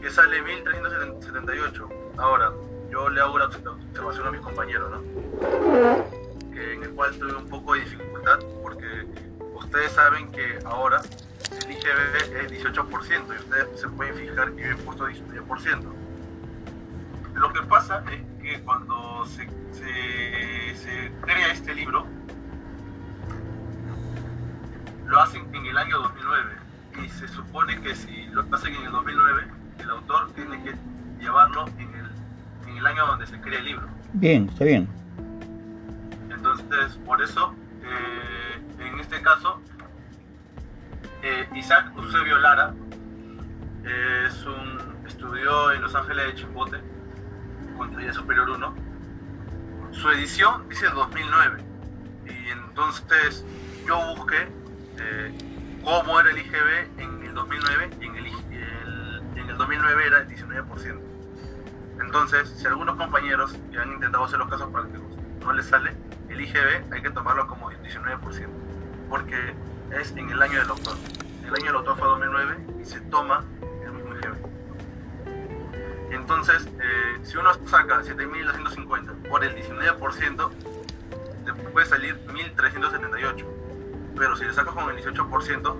que 0.00 0.08
sale 0.10 0.40
1378. 0.40 1.88
Ahora, 2.18 2.52
yo 2.88 3.08
le 3.08 3.20
hago 3.20 3.36
la 3.40 3.46
observación 3.46 4.28
a 4.28 4.30
mis 4.30 4.40
compañeros, 4.42 4.92
¿no? 4.92 5.02
Que 6.52 6.74
en 6.74 6.84
el 6.84 6.90
cual 6.90 7.18
tuve 7.18 7.34
un 7.34 7.48
poco 7.48 7.74
de 7.74 7.80
dificultad 7.80 8.38
porque 8.62 8.86
ustedes 9.52 9.90
saben 9.90 10.30
que 10.30 10.60
ahora 10.66 11.02
el 11.50 11.70
IGB 11.72 12.44
es 12.44 12.64
18% 12.64 13.24
y 13.26 13.38
ustedes 13.40 13.80
se 13.80 13.88
pueden 13.88 14.14
fijar 14.14 14.52
que 14.52 14.62
yo 14.62 14.70
he 14.70 14.76
puesto 14.76 15.08
19%. 15.08 15.82
Lo 17.34 17.52
que 17.52 17.62
pasa 17.62 18.04
es 18.12 18.33
que 18.44 18.60
cuando 18.60 19.24
se, 19.24 19.48
se 19.72 21.12
crea 21.22 21.52
este 21.52 21.74
libro, 21.74 22.06
lo 25.06 25.20
hacen 25.20 25.42
en 25.54 25.66
el 25.66 25.78
año 25.78 25.98
2009 25.98 26.52
y 27.02 27.08
se 27.08 27.26
supone 27.28 27.80
que 27.80 27.94
si 27.94 28.26
lo 28.26 28.44
hacen 28.52 28.74
en 28.74 28.84
el 28.84 28.92
2009, 28.92 29.44
el 29.78 29.90
autor 29.90 30.30
tiene 30.34 30.62
que 30.62 30.74
llevarlo 31.20 31.66
en 31.78 31.94
el, 31.94 32.68
en 32.68 32.76
el 32.76 32.86
año 32.86 33.06
donde 33.06 33.26
se 33.26 33.40
crea 33.40 33.58
el 33.58 33.64
libro. 33.64 33.88
Bien, 34.12 34.48
está 34.48 34.64
bien. 34.64 34.88
Entonces, 36.30 36.98
por 37.06 37.22
eso, 37.22 37.54
eh, 37.82 38.62
en 38.78 39.00
este 39.00 39.22
caso, 39.22 39.60
eh, 41.22 41.48
Isaac 41.54 41.92
Eusebio 41.96 42.38
Lara 42.38 42.74
es 44.26 44.44
un, 44.44 45.06
estudió 45.06 45.72
en 45.72 45.80
Los 45.80 45.94
Ángeles 45.94 46.26
de 46.26 46.34
Chimbote, 46.34 46.93
con 47.76 47.90
teoría 47.90 48.12
superior 48.12 48.50
1. 48.50 48.74
Su 49.92 50.10
edición 50.10 50.68
dice 50.68 50.88
2009. 50.88 51.62
Y 52.26 52.50
entonces 52.50 53.44
yo 53.86 54.16
busqué 54.16 54.48
eh, 54.98 55.32
cómo 55.84 56.18
era 56.20 56.30
el 56.30 56.38
IGB 56.38 57.00
en 57.00 57.26
el 57.26 57.34
2009 57.34 57.90
y 58.00 58.04
en 58.06 58.16
el, 58.16 58.26
en 59.36 59.50
el 59.50 59.56
2009 59.56 60.06
era 60.06 60.18
el 60.20 60.28
19%. 60.28 61.14
Entonces, 62.00 62.48
si 62.56 62.66
algunos 62.66 62.96
compañeros 62.96 63.56
que 63.70 63.78
han 63.78 63.92
intentado 63.92 64.24
hacer 64.24 64.38
los 64.38 64.48
casos 64.48 64.70
prácticos 64.70 65.06
no 65.40 65.52
les 65.52 65.66
sale, 65.66 65.92
el 66.28 66.40
IGB 66.40 66.92
hay 66.92 67.02
que 67.02 67.10
tomarlo 67.10 67.46
como 67.46 67.70
19%, 67.70 68.48
porque 69.08 69.54
es 69.92 70.10
en 70.12 70.30
el 70.30 70.42
año 70.42 70.58
del 70.58 70.70
autor. 70.70 70.96
El 71.46 71.54
año 71.54 71.66
del 71.66 71.76
autor 71.76 71.98
fue 71.98 72.08
2009 72.08 72.56
y 72.80 72.84
se 72.84 73.00
toma 73.02 73.44
el 73.84 73.92
mismo 73.92 74.16
IGB. 74.16 74.34
Entonces, 76.12 76.66
eh, 76.66 77.03
si 77.24 77.36
uno 77.36 77.52
saca 77.66 78.02
7.250 78.02 79.28
por 79.28 79.44
el 79.44 79.56
19%, 79.56 80.50
te 81.44 81.52
puede 81.52 81.86
salir 81.86 82.18
1.378 82.26 83.64
pero 84.16 84.36
si 84.36 84.44
le 84.44 84.52
sacas 84.52 84.74
con 84.74 84.88
el 84.90 85.04
18%, 85.04 85.76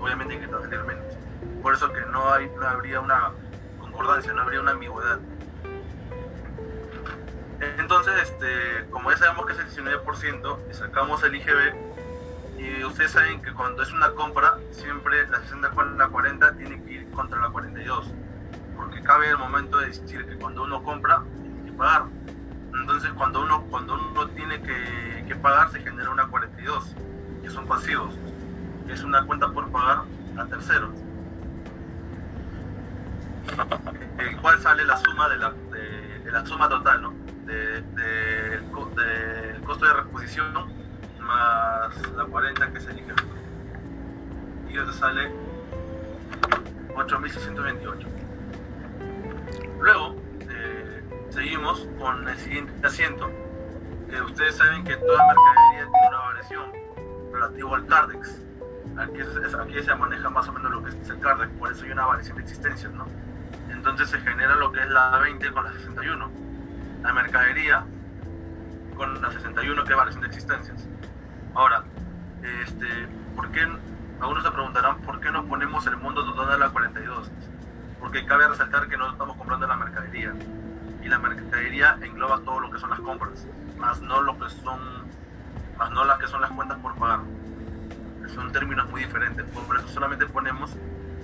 obviamente 0.00 0.34
hay 0.34 0.40
que 0.40 0.48
salir 0.48 0.80
menos. 0.84 1.04
Por 1.62 1.74
eso 1.74 1.92
que 1.92 2.00
no, 2.12 2.32
hay, 2.32 2.50
no 2.50 2.66
habría 2.66 3.00
una 3.00 3.30
concordancia, 3.80 4.32
no 4.32 4.42
habría 4.42 4.60
una 4.60 4.72
ambigüedad. 4.72 5.18
Entonces, 7.78 8.14
este, 8.22 8.88
como 8.90 9.10
ya 9.10 9.16
sabemos 9.16 9.46
que 9.46 9.52
es 9.52 9.58
el 9.58 9.84
19%, 9.84 10.72
sacamos 10.72 11.24
el 11.24 11.34
IGB 11.34 11.74
y 12.58 12.84
ustedes 12.84 13.12
saben 13.12 13.40
que 13.42 13.52
cuando 13.52 13.82
es 13.82 13.92
una 13.92 14.10
compra, 14.12 14.58
siempre 14.72 15.26
la 15.28 15.40
60 15.40 15.70
con 15.70 15.98
la 15.98 16.08
40 16.08 16.56
tiene 16.56 16.82
que 16.84 16.92
ir 16.92 17.10
contra 17.10 17.40
la 17.40 17.50
42. 17.50 18.06
Porque 18.98 19.06
cabe 19.06 19.30
el 19.30 19.38
momento 19.38 19.78
de 19.78 19.86
decir 19.86 20.26
que 20.26 20.34
cuando 20.38 20.64
uno 20.64 20.82
compra, 20.82 21.22
tiene 21.40 21.70
que 21.70 21.72
pagar. 21.72 22.06
Entonces, 22.80 23.12
cuando 23.12 23.42
uno, 23.42 23.64
cuando 23.70 23.94
uno 23.94 24.26
tiene 24.30 24.60
que, 24.60 25.24
que 25.28 25.36
pagar, 25.36 25.70
se 25.70 25.80
genera 25.80 26.10
una 26.10 26.26
42 26.26 26.96
son 27.48 27.66
pasivos. 27.66 28.12
Es 28.88 29.04
una 29.04 29.24
cuenta 29.24 29.52
por 29.52 29.70
pagar 29.70 30.02
a 30.36 30.44
terceros. 30.46 30.90
El 34.18 34.36
cual 34.38 34.58
sale 34.60 34.84
la 34.84 34.96
suma 34.96 35.28
de 35.28 35.36
la, 35.36 35.52
de, 35.70 36.32
la 36.32 36.44
suma 36.44 36.68
total, 36.68 37.02
¿no? 37.02 37.14
De, 37.46 37.80
del 37.82 38.64
costo 38.72 39.86
de 39.86 39.92
reposición 39.94 40.52
más 41.20 42.10
la 42.16 42.24
40 42.24 42.72
que 42.72 42.80
se 42.80 42.90
elige. 42.90 43.12
Y 44.68 44.76
eso 44.76 44.92
sale 44.92 45.30
8.628. 46.96 48.17
Luego, 49.80 50.16
eh, 50.50 51.02
seguimos 51.30 51.88
con 51.98 52.28
el 52.28 52.36
siguiente 52.38 52.86
asiento, 52.86 53.30
que 54.10 54.20
ustedes 54.22 54.56
saben 54.56 54.84
que 54.84 54.96
toda 54.96 55.26
mercadería 55.26 55.90
tiene 55.92 56.08
una 56.08 56.18
variación 56.18 56.72
relativo 57.32 57.74
al 57.74 57.86
CARDEX. 57.86 58.42
Aquí, 58.98 59.20
aquí 59.20 59.82
se 59.82 59.94
maneja 59.94 60.28
más 60.30 60.48
o 60.48 60.52
menos 60.52 60.72
lo 60.72 60.82
que 60.82 60.90
es 60.90 61.08
el 61.08 61.20
CARDEX, 61.20 61.52
por 61.58 61.72
eso 61.72 61.84
hay 61.84 61.92
una 61.92 62.06
variación 62.06 62.36
de 62.36 62.42
existencias, 62.42 62.92
¿no? 62.92 63.06
Entonces 63.70 64.08
se 64.08 64.18
genera 64.20 64.56
lo 64.56 64.72
que 64.72 64.80
es 64.80 64.90
la 64.90 65.18
20 65.18 65.52
con 65.52 65.64
la 65.64 65.72
61. 65.72 66.30
La 67.02 67.12
mercadería 67.12 67.84
con 68.96 69.22
la 69.22 69.30
61 69.30 69.84
que 69.84 69.92
es 69.92 69.96
variación 69.96 70.22
de 70.22 70.26
existencias. 70.26 70.88
Ahora, 71.54 71.84
este, 72.42 72.86
¿por 73.36 73.50
qué? 73.52 73.66
Algunos 74.20 74.42
se 74.42 74.50
preguntarán 74.50 75.00
por 75.02 75.20
qué 75.20 75.30
no 75.30 75.44
ponemos 75.46 75.86
el 75.86 75.96
mundo 75.96 76.24
total 76.24 76.50
a 76.50 76.58
la 76.58 76.70
42. 76.70 77.30
Porque 78.00 78.24
cabe 78.24 78.48
resaltar 78.48 78.88
que 78.88 78.96
no 78.96 79.10
estamos 79.10 79.36
comprando 79.36 79.66
la 79.66 79.76
mercadería. 79.76 80.32
Y 81.02 81.08
la 81.08 81.18
mercadería 81.18 81.98
engloba 82.02 82.40
todo 82.40 82.60
lo 82.60 82.70
que 82.70 82.78
son 82.78 82.90
las 82.90 83.00
compras, 83.00 83.46
más 83.78 84.00
no 84.00 84.20
lo 84.22 84.38
que 84.38 84.50
son 84.50 85.08
más 85.78 85.90
no 85.92 86.04
las 86.04 86.18
que 86.18 86.26
son 86.26 86.40
las 86.40 86.50
cuentas 86.50 86.78
por 86.78 86.94
pagar. 86.96 87.20
Son 88.34 88.52
términos 88.52 88.90
muy 88.90 89.04
diferentes, 89.04 89.46
por 89.46 89.76
eso 89.76 89.88
solamente 89.88 90.26
ponemos 90.26 90.72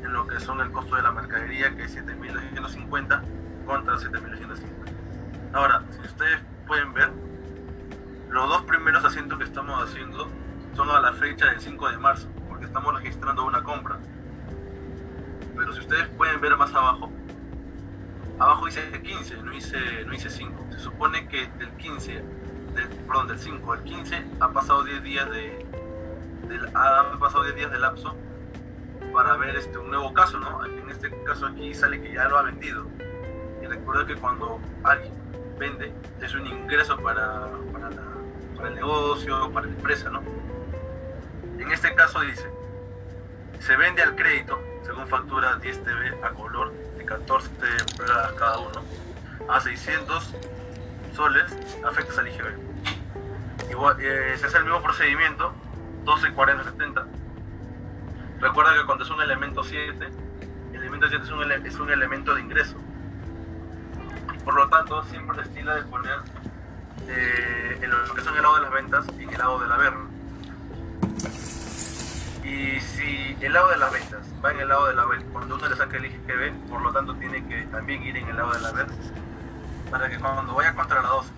en 0.02 0.12
lo 0.12 0.26
que 0.26 0.40
son 0.40 0.60
el 0.60 0.70
costo 0.70 0.96
de 0.96 1.02
la 1.02 1.10
mercadería, 1.10 1.74
que 1.74 1.84
es 1.84 1.96
7.250 1.96 3.20
contra 3.66 3.94
7.250. 3.94 4.64
Ahora, 5.52 5.82
si 5.90 6.06
ustedes 6.06 6.40
pueden 6.66 6.94
ver, 6.94 7.10
los 8.30 8.48
dos 8.48 8.62
primeros 8.62 9.04
asientos 9.04 9.38
que 9.38 9.44
estamos 9.44 9.82
haciendo 9.82 10.28
son 10.74 10.90
a 10.90 11.00
la 11.00 11.12
fecha 11.12 11.46
del 11.46 11.60
5 11.60 11.90
de 11.90 11.98
marzo, 11.98 12.28
porque 12.48 12.64
estamos 12.64 12.94
registrando 12.94 13.44
una 13.44 13.62
compra. 13.62 13.98
Pero 15.56 15.72
si 15.72 15.80
ustedes 15.80 16.08
pueden 16.16 16.40
ver 16.40 16.56
más 16.56 16.74
abajo, 16.74 17.10
abajo 18.38 18.66
dice 18.66 18.80
15, 19.02 19.36
no 19.42 19.52
dice, 19.52 19.78
no 20.06 20.12
dice 20.12 20.30
5. 20.30 20.66
Se 20.72 20.78
supone 20.78 21.28
que 21.28 21.46
del 21.58 21.70
15 21.76 22.22
del, 22.74 22.88
perdón, 23.06 23.28
del 23.28 23.38
5 23.38 23.72
al 23.72 23.82
15 23.84 24.24
ha 24.40 24.48
pasado 24.48 24.84
10 24.84 25.02
días 25.02 25.30
de, 25.30 25.66
han 26.74 27.18
pasado 27.18 27.44
10 27.44 27.56
días 27.56 27.70
de 27.70 27.78
lapso 27.78 28.14
para 29.12 29.36
ver 29.36 29.56
este, 29.56 29.78
un 29.78 29.90
nuevo 29.90 30.12
caso, 30.12 30.38
¿no? 30.38 30.64
En 30.64 30.90
este 30.90 31.10
caso 31.22 31.46
aquí 31.46 31.72
sale 31.72 32.00
que 32.02 32.12
ya 32.12 32.28
lo 32.28 32.38
ha 32.38 32.42
vendido. 32.42 32.86
Y 33.62 33.66
recuerda 33.66 34.06
que 34.06 34.16
cuando 34.16 34.60
alguien 34.82 35.12
vende 35.58 35.92
es 36.20 36.34
un 36.34 36.46
ingreso 36.46 36.96
para, 36.98 37.48
para 38.56 38.68
el 38.68 38.74
negocio, 38.74 39.50
para 39.52 39.66
la 39.66 39.72
empresa, 39.72 40.10
¿no? 40.10 40.20
En 41.58 41.70
este 41.70 41.94
caso 41.94 42.20
dice, 42.20 42.50
se 43.60 43.76
vende 43.76 44.02
al 44.02 44.16
crédito, 44.16 44.58
según 44.84 45.06
factura 45.08 45.56
10 45.56 45.84
TV 45.84 46.14
a 46.22 46.30
color 46.30 46.72
de 46.96 47.04
14 47.04 47.50
pulgadas 47.96 48.32
cada 48.32 48.58
uno, 48.58 48.82
a 49.48 49.60
600 49.60 50.34
soles 51.14 51.44
afectas 51.84 52.18
al 52.18 52.28
IGB. 52.28 53.70
Igual, 53.70 53.96
eh, 54.00 54.36
se 54.38 54.46
hace 54.46 54.58
el 54.58 54.64
mismo 54.64 54.82
procedimiento, 54.82 55.52
12, 56.04 56.32
40, 56.32 56.64
70. 56.64 57.06
Recuerda 58.40 58.74
que 58.74 58.84
cuando 58.84 59.04
es 59.04 59.10
un 59.10 59.22
elemento 59.22 59.64
7, 59.64 60.08
el 60.72 60.80
elemento 60.80 61.08
7 61.08 61.24
es 61.24 61.30
un, 61.30 61.52
es 61.52 61.78
un 61.78 61.90
elemento 61.90 62.34
de 62.34 62.40
ingreso. 62.42 62.76
Por 64.44 64.54
lo 64.54 64.68
tanto, 64.68 65.02
siempre 65.04 65.36
se 65.36 65.42
estila 65.48 65.76
de 65.76 65.82
poner 65.84 66.18
eh, 67.08 67.78
en 67.80 67.90
lo 67.90 68.14
que 68.14 68.20
son 68.22 68.36
el 68.36 68.42
lado 68.42 68.56
de 68.56 68.62
las 68.62 68.72
ventas 68.72 69.06
y 69.18 69.22
en 69.22 69.30
el 69.30 69.38
lado 69.38 69.58
de 69.60 69.68
la 69.68 69.76
verna. 69.76 70.04
Y 72.44 72.78
si 72.80 73.36
el 73.40 73.52
lado 73.52 73.70
de 73.70 73.78
las 73.78 73.90
ventas 73.90 74.26
va 74.44 74.52
en 74.52 74.60
el 74.60 74.68
lado 74.68 74.86
de 74.86 74.94
la 74.94 75.06
venta, 75.06 75.26
cuando 75.32 75.54
uno 75.54 75.68
le 75.68 75.76
saca 75.76 75.96
el 75.96 76.06
IGB, 76.06 76.52
por 76.68 76.82
lo 76.82 76.92
tanto 76.92 77.14
tiene 77.14 77.46
que 77.46 77.62
también 77.72 78.02
ir 78.02 78.16
en 78.18 78.28
el 78.28 78.36
lado 78.36 78.52
de 78.52 78.60
la 78.60 78.72
verna 78.72 78.94
para 79.90 80.10
que 80.10 80.18
cuando 80.18 80.54
vaya 80.54 80.74
contra 80.74 81.02
la 81.02 81.08
12, 81.08 81.30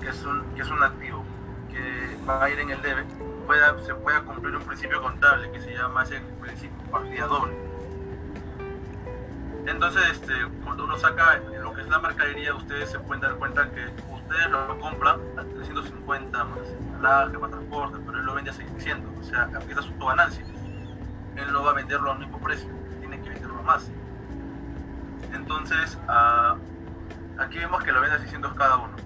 que 0.00 0.08
es 0.08 0.22
un, 0.24 0.42
que 0.54 0.62
es 0.62 0.70
un 0.70 0.82
activo 0.82 1.24
que 1.70 2.18
va 2.28 2.44
a 2.44 2.50
ir 2.50 2.60
en 2.60 2.70
el 2.70 2.82
debe, 2.82 3.04
pueda, 3.46 3.74
se 3.84 3.94
pueda 3.94 4.20
cumplir 4.22 4.54
un 4.56 4.62
principio 4.62 5.02
contable 5.02 5.50
que 5.50 5.60
se 5.60 5.72
llama 5.72 6.02
ese 6.02 6.20
principio 6.40 6.76
partida 6.90 7.26
doble. 7.26 7.56
Entonces, 9.66 10.02
este, 10.12 10.34
cuando 10.64 10.84
uno 10.84 10.98
saca 10.98 11.40
lo 11.62 11.72
que 11.74 11.80
es 11.80 11.88
la 11.88 11.98
mercadería, 11.98 12.54
ustedes 12.54 12.90
se 12.90 12.98
pueden 13.00 13.22
dar 13.22 13.34
cuenta 13.36 13.70
que 13.70 13.86
ustedes 14.28 14.50
lo 14.50 14.78
compran 14.78 15.20
a 15.38 15.42
350 15.42 16.44
más 16.44 16.58
embalaje, 16.68 17.38
más 17.38 17.50
transporte, 17.50 17.98
pero 18.04 18.18
él 18.18 18.24
lo 18.26 18.34
vende 18.34 18.50
a 18.50 18.54
600, 18.54 19.18
o 19.18 19.24
sea, 19.24 19.50
empieza 19.54 19.82
su 19.82 19.96
ganancia. 19.98 20.44
Él 21.36 21.52
no 21.52 21.62
va 21.62 21.70
a 21.70 21.74
venderlo 21.74 22.12
al 22.12 22.18
mismo 22.18 22.38
precio, 22.38 22.70
tiene 23.00 23.20
que 23.20 23.30
venderlo 23.30 23.62
más. 23.62 23.90
Entonces, 25.32 25.98
a 26.08 26.56
Aquí 27.38 27.56
vemos 27.58 27.84
que 27.84 27.92
lo 27.92 28.00
vende 28.00 28.16
a 28.16 28.18
600 28.18 28.52
cada 28.54 28.78
uno. 28.78 28.96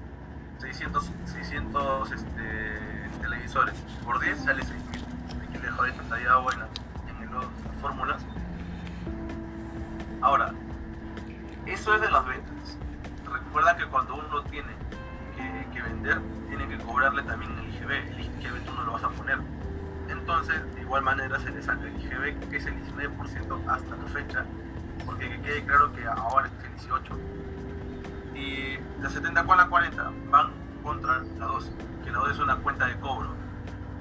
600, 0.58 1.10
600 1.26 2.12
este, 2.12 3.10
televisores. 3.20 3.74
Por 4.06 4.20
10 4.20 4.38
sale 4.42 4.62
6000. 4.62 5.04
Aquí 5.42 5.58
le 5.58 5.60
dejo 5.60 5.82
detallado 5.82 6.50
en, 6.52 6.60
en 7.24 7.34
las 7.34 7.44
fórmulas. 7.82 8.22
Ahora, 10.22 10.54
eso 11.66 11.94
es 11.94 12.00
de 12.00 12.10
las 12.10 12.26
ventas. 12.26 12.78
recuerda 13.30 13.76
que 13.76 13.84
cuando 13.86 14.14
uno 14.14 14.42
tiene 14.44 14.72
que, 15.72 15.82
vender, 15.82 16.20
tiene 16.48 16.68
que 16.68 16.78
cobrarle 16.84 17.22
también 17.22 17.52
el 17.58 17.68
IGB. 17.74 17.90
El 17.90 18.20
IGB 18.20 18.64
tú 18.64 18.72
no 18.74 18.84
lo 18.84 18.92
vas 18.92 19.04
a 19.04 19.08
poner. 19.08 19.38
Entonces, 20.08 20.74
de 20.74 20.80
igual 20.82 21.02
manera 21.02 21.38
se 21.40 21.50
le 21.50 21.62
saca 21.62 21.82
el 21.82 21.96
IGB, 22.00 22.48
que 22.48 22.56
es 22.56 22.66
el 22.66 22.74
19% 22.74 23.66
hasta 23.68 23.96
la 23.96 24.06
fecha, 24.06 24.44
porque 25.06 25.28
que 25.28 25.40
quede 25.40 25.64
claro 25.64 25.92
que 25.92 26.06
ahora 26.06 26.46
es 26.46 26.64
el 26.64 26.70
18. 26.76 27.18
Y 28.34 29.02
la 29.02 29.10
70 29.10 29.44
con 29.44 29.56
la 29.56 29.68
40 29.68 30.12
van 30.30 30.50
contra 30.82 31.22
la 31.38 31.46
2, 31.46 31.70
que 32.04 32.10
la 32.10 32.18
2 32.18 32.30
es 32.32 32.38
una 32.38 32.56
cuenta 32.56 32.86
de 32.86 32.98
cobro. 33.00 33.30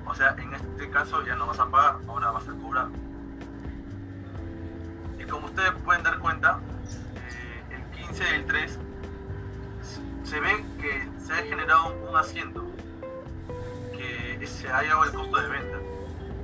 O 0.06 0.16
sea, 0.16 0.36
en 0.38 0.54
este 0.54 0.90
caso 0.90 1.26
ya 1.26 1.36
no 1.36 1.48
vas 1.48 1.60
a 1.60 1.70
pagar, 1.70 1.98
ahora 2.08 2.32
vas 2.32 2.48
a 2.48 2.54
cobrar. 2.54 2.88
Y 5.20 5.24
como 5.26 5.46
ustedes 5.46 5.72
pueden 5.86 6.04
dar 6.04 6.20
cuenta, 6.20 6.60
eh, 7.16 7.76
el 7.76 8.06
15 8.06 8.24
del 8.24 8.46
3 8.46 8.80
se 10.24 10.40
ve 10.40 10.66
que 10.80 11.11
se 11.32 11.38
ha 11.38 11.44
generado 11.44 11.96
un 12.10 12.16
asiento 12.18 12.66
que 13.96 14.46
se 14.46 14.68
ha 14.70 14.82
llevado 14.82 15.06
el 15.06 15.14
costo 15.14 15.38
de 15.40 15.48
venta. 15.48 15.78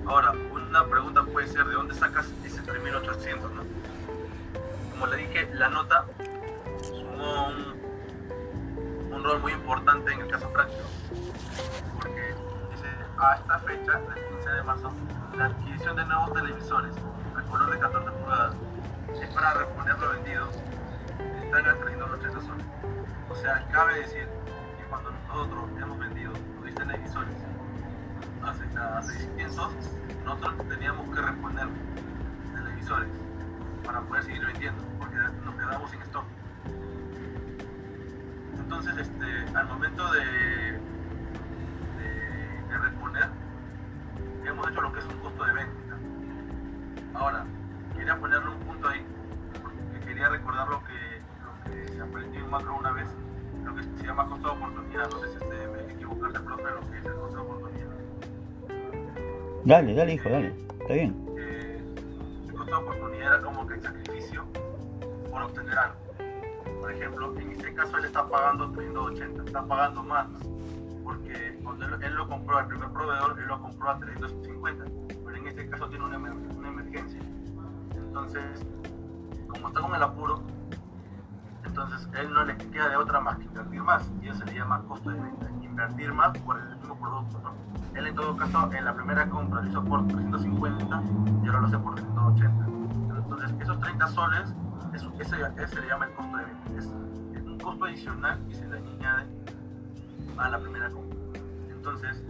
Ahora, 0.05 0.31
una 0.31 0.85
pregunta 0.85 1.23
puede 1.23 1.47
ser, 1.47 1.65
¿de 1.65 1.73
dónde 1.73 1.93
sacas 1.93 2.27
ese 2.45 2.61
3.800? 2.61 3.51
¿no? 3.51 3.63
Como 4.91 5.07
le 5.07 5.17
dije, 5.17 5.49
la 5.53 5.69
nota 5.69 6.05
sumó 6.81 7.49
un, 9.11 9.23
rol 9.23 9.41
muy 9.41 9.51
importante 9.51 10.13
en 10.13 10.21
el 10.21 10.27
caso 10.29 10.47
práctico. 10.53 10.83
Porque 11.95 12.35
a 13.17 13.35
esta 13.35 13.59
fecha, 13.59 13.99
el 14.15 14.27
15 14.35 14.49
de 14.49 14.63
marzo, 14.63 14.91
la 15.35 15.45
adquisición 15.47 15.95
de 15.97 16.05
nuevos 16.05 16.33
televisores 16.33 16.95
a 17.35 17.41
color 17.41 17.71
de 17.71 17.79
14 17.79 18.11
pulgadas 18.11 18.55
es 19.21 19.29
para 19.33 19.53
reponer 19.55 19.99
lo 19.99 20.11
vendido, 20.11 20.47
están 21.43 21.67
atrayendo 21.67 22.07
los 22.07 22.19
80 22.19 22.41
soles. 22.41 22.65
O 23.29 23.35
sea, 23.35 23.67
cabe 23.71 23.99
decir 23.99 24.27
nosotros 25.37 25.69
hemos 25.79 25.99
vendido 25.99 26.33
los 26.63 26.73
televisores 26.73 27.35
a 28.43 29.03
600, 29.03 29.69
nosotros 30.25 30.67
teníamos 30.67 31.15
que 31.15 31.21
reponer 31.21 31.67
televisores 32.55 33.09
para 33.85 34.01
poder 34.01 34.23
seguir 34.23 34.43
vendiendo, 34.47 34.83
porque 34.97 35.15
nos 35.45 35.55
quedamos 35.55 35.91
sin 35.91 36.01
stock. 36.01 36.25
Entonces, 38.57 38.97
este, 38.97 39.55
al 39.55 39.67
momento 39.67 40.11
de, 40.11 40.25
de, 42.71 42.77
reponer, 42.79 43.29
hemos 44.43 44.67
hecho 44.71 44.81
lo 44.81 44.91
que 44.91 44.99
es 44.99 45.05
un 45.05 45.19
costo 45.19 45.45
de 45.45 45.53
venta. 45.53 45.97
Ahora, 47.13 47.45
quería 47.95 48.19
ponerle 48.19 48.49
un 48.49 48.59
punto 48.61 48.87
ahí, 48.87 49.05
porque 49.61 50.03
quería 50.03 50.29
recordar 50.29 50.67
lo 50.67 50.83
que, 50.83 51.21
lo 51.45 51.71
que 51.71 51.93
se 51.93 52.01
aprendió 52.01 52.43
en 52.43 52.49
macro 52.49 52.75
una 52.79 52.91
vez, 52.91 53.07
que 53.81 53.97
se 53.99 54.05
llama 54.05 54.27
costo 54.27 54.47
de 54.47 54.53
oportunidad. 54.55 55.09
No 55.09 55.19
sé 55.19 55.27
si 55.29 55.35
este, 55.35 55.67
me 55.67 55.93
equivocaste, 55.93 56.39
profe, 56.39 56.63
lo 56.63 56.81
que 56.91 56.97
es 56.97 57.05
el 57.05 57.13
costo 57.13 57.35
de 57.35 57.41
oportunidad. 57.41 57.87
Dale, 59.65 59.93
dale, 59.93 60.13
hijo, 60.13 60.29
dale. 60.29 60.53
Está 60.81 60.93
bien. 60.93 61.25
Eh, 61.37 61.81
el 62.47 62.53
costo 62.53 62.71
de 62.71 62.83
oportunidad 62.83 63.33
era 63.33 63.41
como 63.41 63.67
que 63.67 63.73
el 63.75 63.81
sacrificio 63.81 64.45
por 65.29 65.41
obtener 65.41 65.77
algo. 65.77 65.95
Por 66.79 66.91
ejemplo, 66.91 67.39
en 67.39 67.51
este 67.51 67.73
caso 67.73 67.97
él 67.97 68.05
está 68.05 68.27
pagando 68.27 68.71
380, 68.71 69.43
está 69.43 69.65
pagando 69.65 70.03
más. 70.03 70.27
Porque 71.03 71.59
cuando 71.63 71.85
él, 71.85 72.13
lo 72.15 72.27
compró 72.27 72.57
al 72.57 72.67
primer 72.67 72.89
proveedor, 72.89 73.39
él 73.39 73.47
lo 73.47 73.61
compró 73.61 73.89
a 73.89 73.99
350. 73.99 74.85
Pero 75.25 75.35
en 75.35 75.47
este 75.47 75.69
caso 75.69 75.87
tiene 75.89 76.05
una, 76.05 76.17
una 76.17 76.67
emergencia. 76.69 77.21
Entonces, 77.95 78.43
como 79.47 79.67
está 79.67 79.81
con 79.81 79.95
el 79.95 80.03
apuro, 80.03 80.41
entonces 81.67 82.07
él 82.17 82.33
no 82.33 82.45
le 82.45 82.57
queda 82.57 82.89
de 82.89 82.95
otra 82.95 83.19
más 83.19 83.37
que 83.37 83.45
invertir 83.45 83.81
más. 83.81 84.09
Y 84.21 84.29
eso 84.29 84.39
se 84.39 84.45
le 84.45 84.55
llama 84.55 84.81
costo 84.87 85.09
de 85.09 85.19
venta. 85.19 85.49
Invertir 85.61 86.13
más 86.13 86.37
por 86.39 86.59
el 86.59 86.75
mismo 86.77 86.97
producto. 86.99 87.41
Él 87.93 88.07
en 88.07 88.15
todo 88.15 88.35
caso, 88.37 88.71
en 88.73 88.85
la 88.85 88.93
primera 88.93 89.29
compra 89.29 89.61
lo 89.61 89.69
hizo 89.69 89.83
por 89.83 90.07
350 90.07 91.03
y 91.43 91.47
ahora 91.47 91.61
lo 91.61 91.67
hace 91.67 91.77
por 91.77 91.95
380. 91.95 92.65
Entonces, 93.17 93.51
esos 93.59 93.79
30 93.79 94.07
soles, 94.07 94.53
eso, 94.93 95.11
ese, 95.19 95.35
ese 95.57 95.67
se 95.67 95.81
le 95.81 95.87
llama 95.87 96.05
el 96.05 96.13
costo 96.13 96.37
de 96.37 96.45
venta. 96.45 96.71
Es, 96.77 96.85
un 97.45 97.57
costo 97.59 97.85
adicional 97.85 98.39
que 98.47 98.55
se 98.55 98.67
le 98.67 98.77
añade 98.77 99.25
a 100.37 100.49
la 100.49 100.59
primera 100.59 100.89
compra. 100.89 101.17
Entonces, 101.69 102.23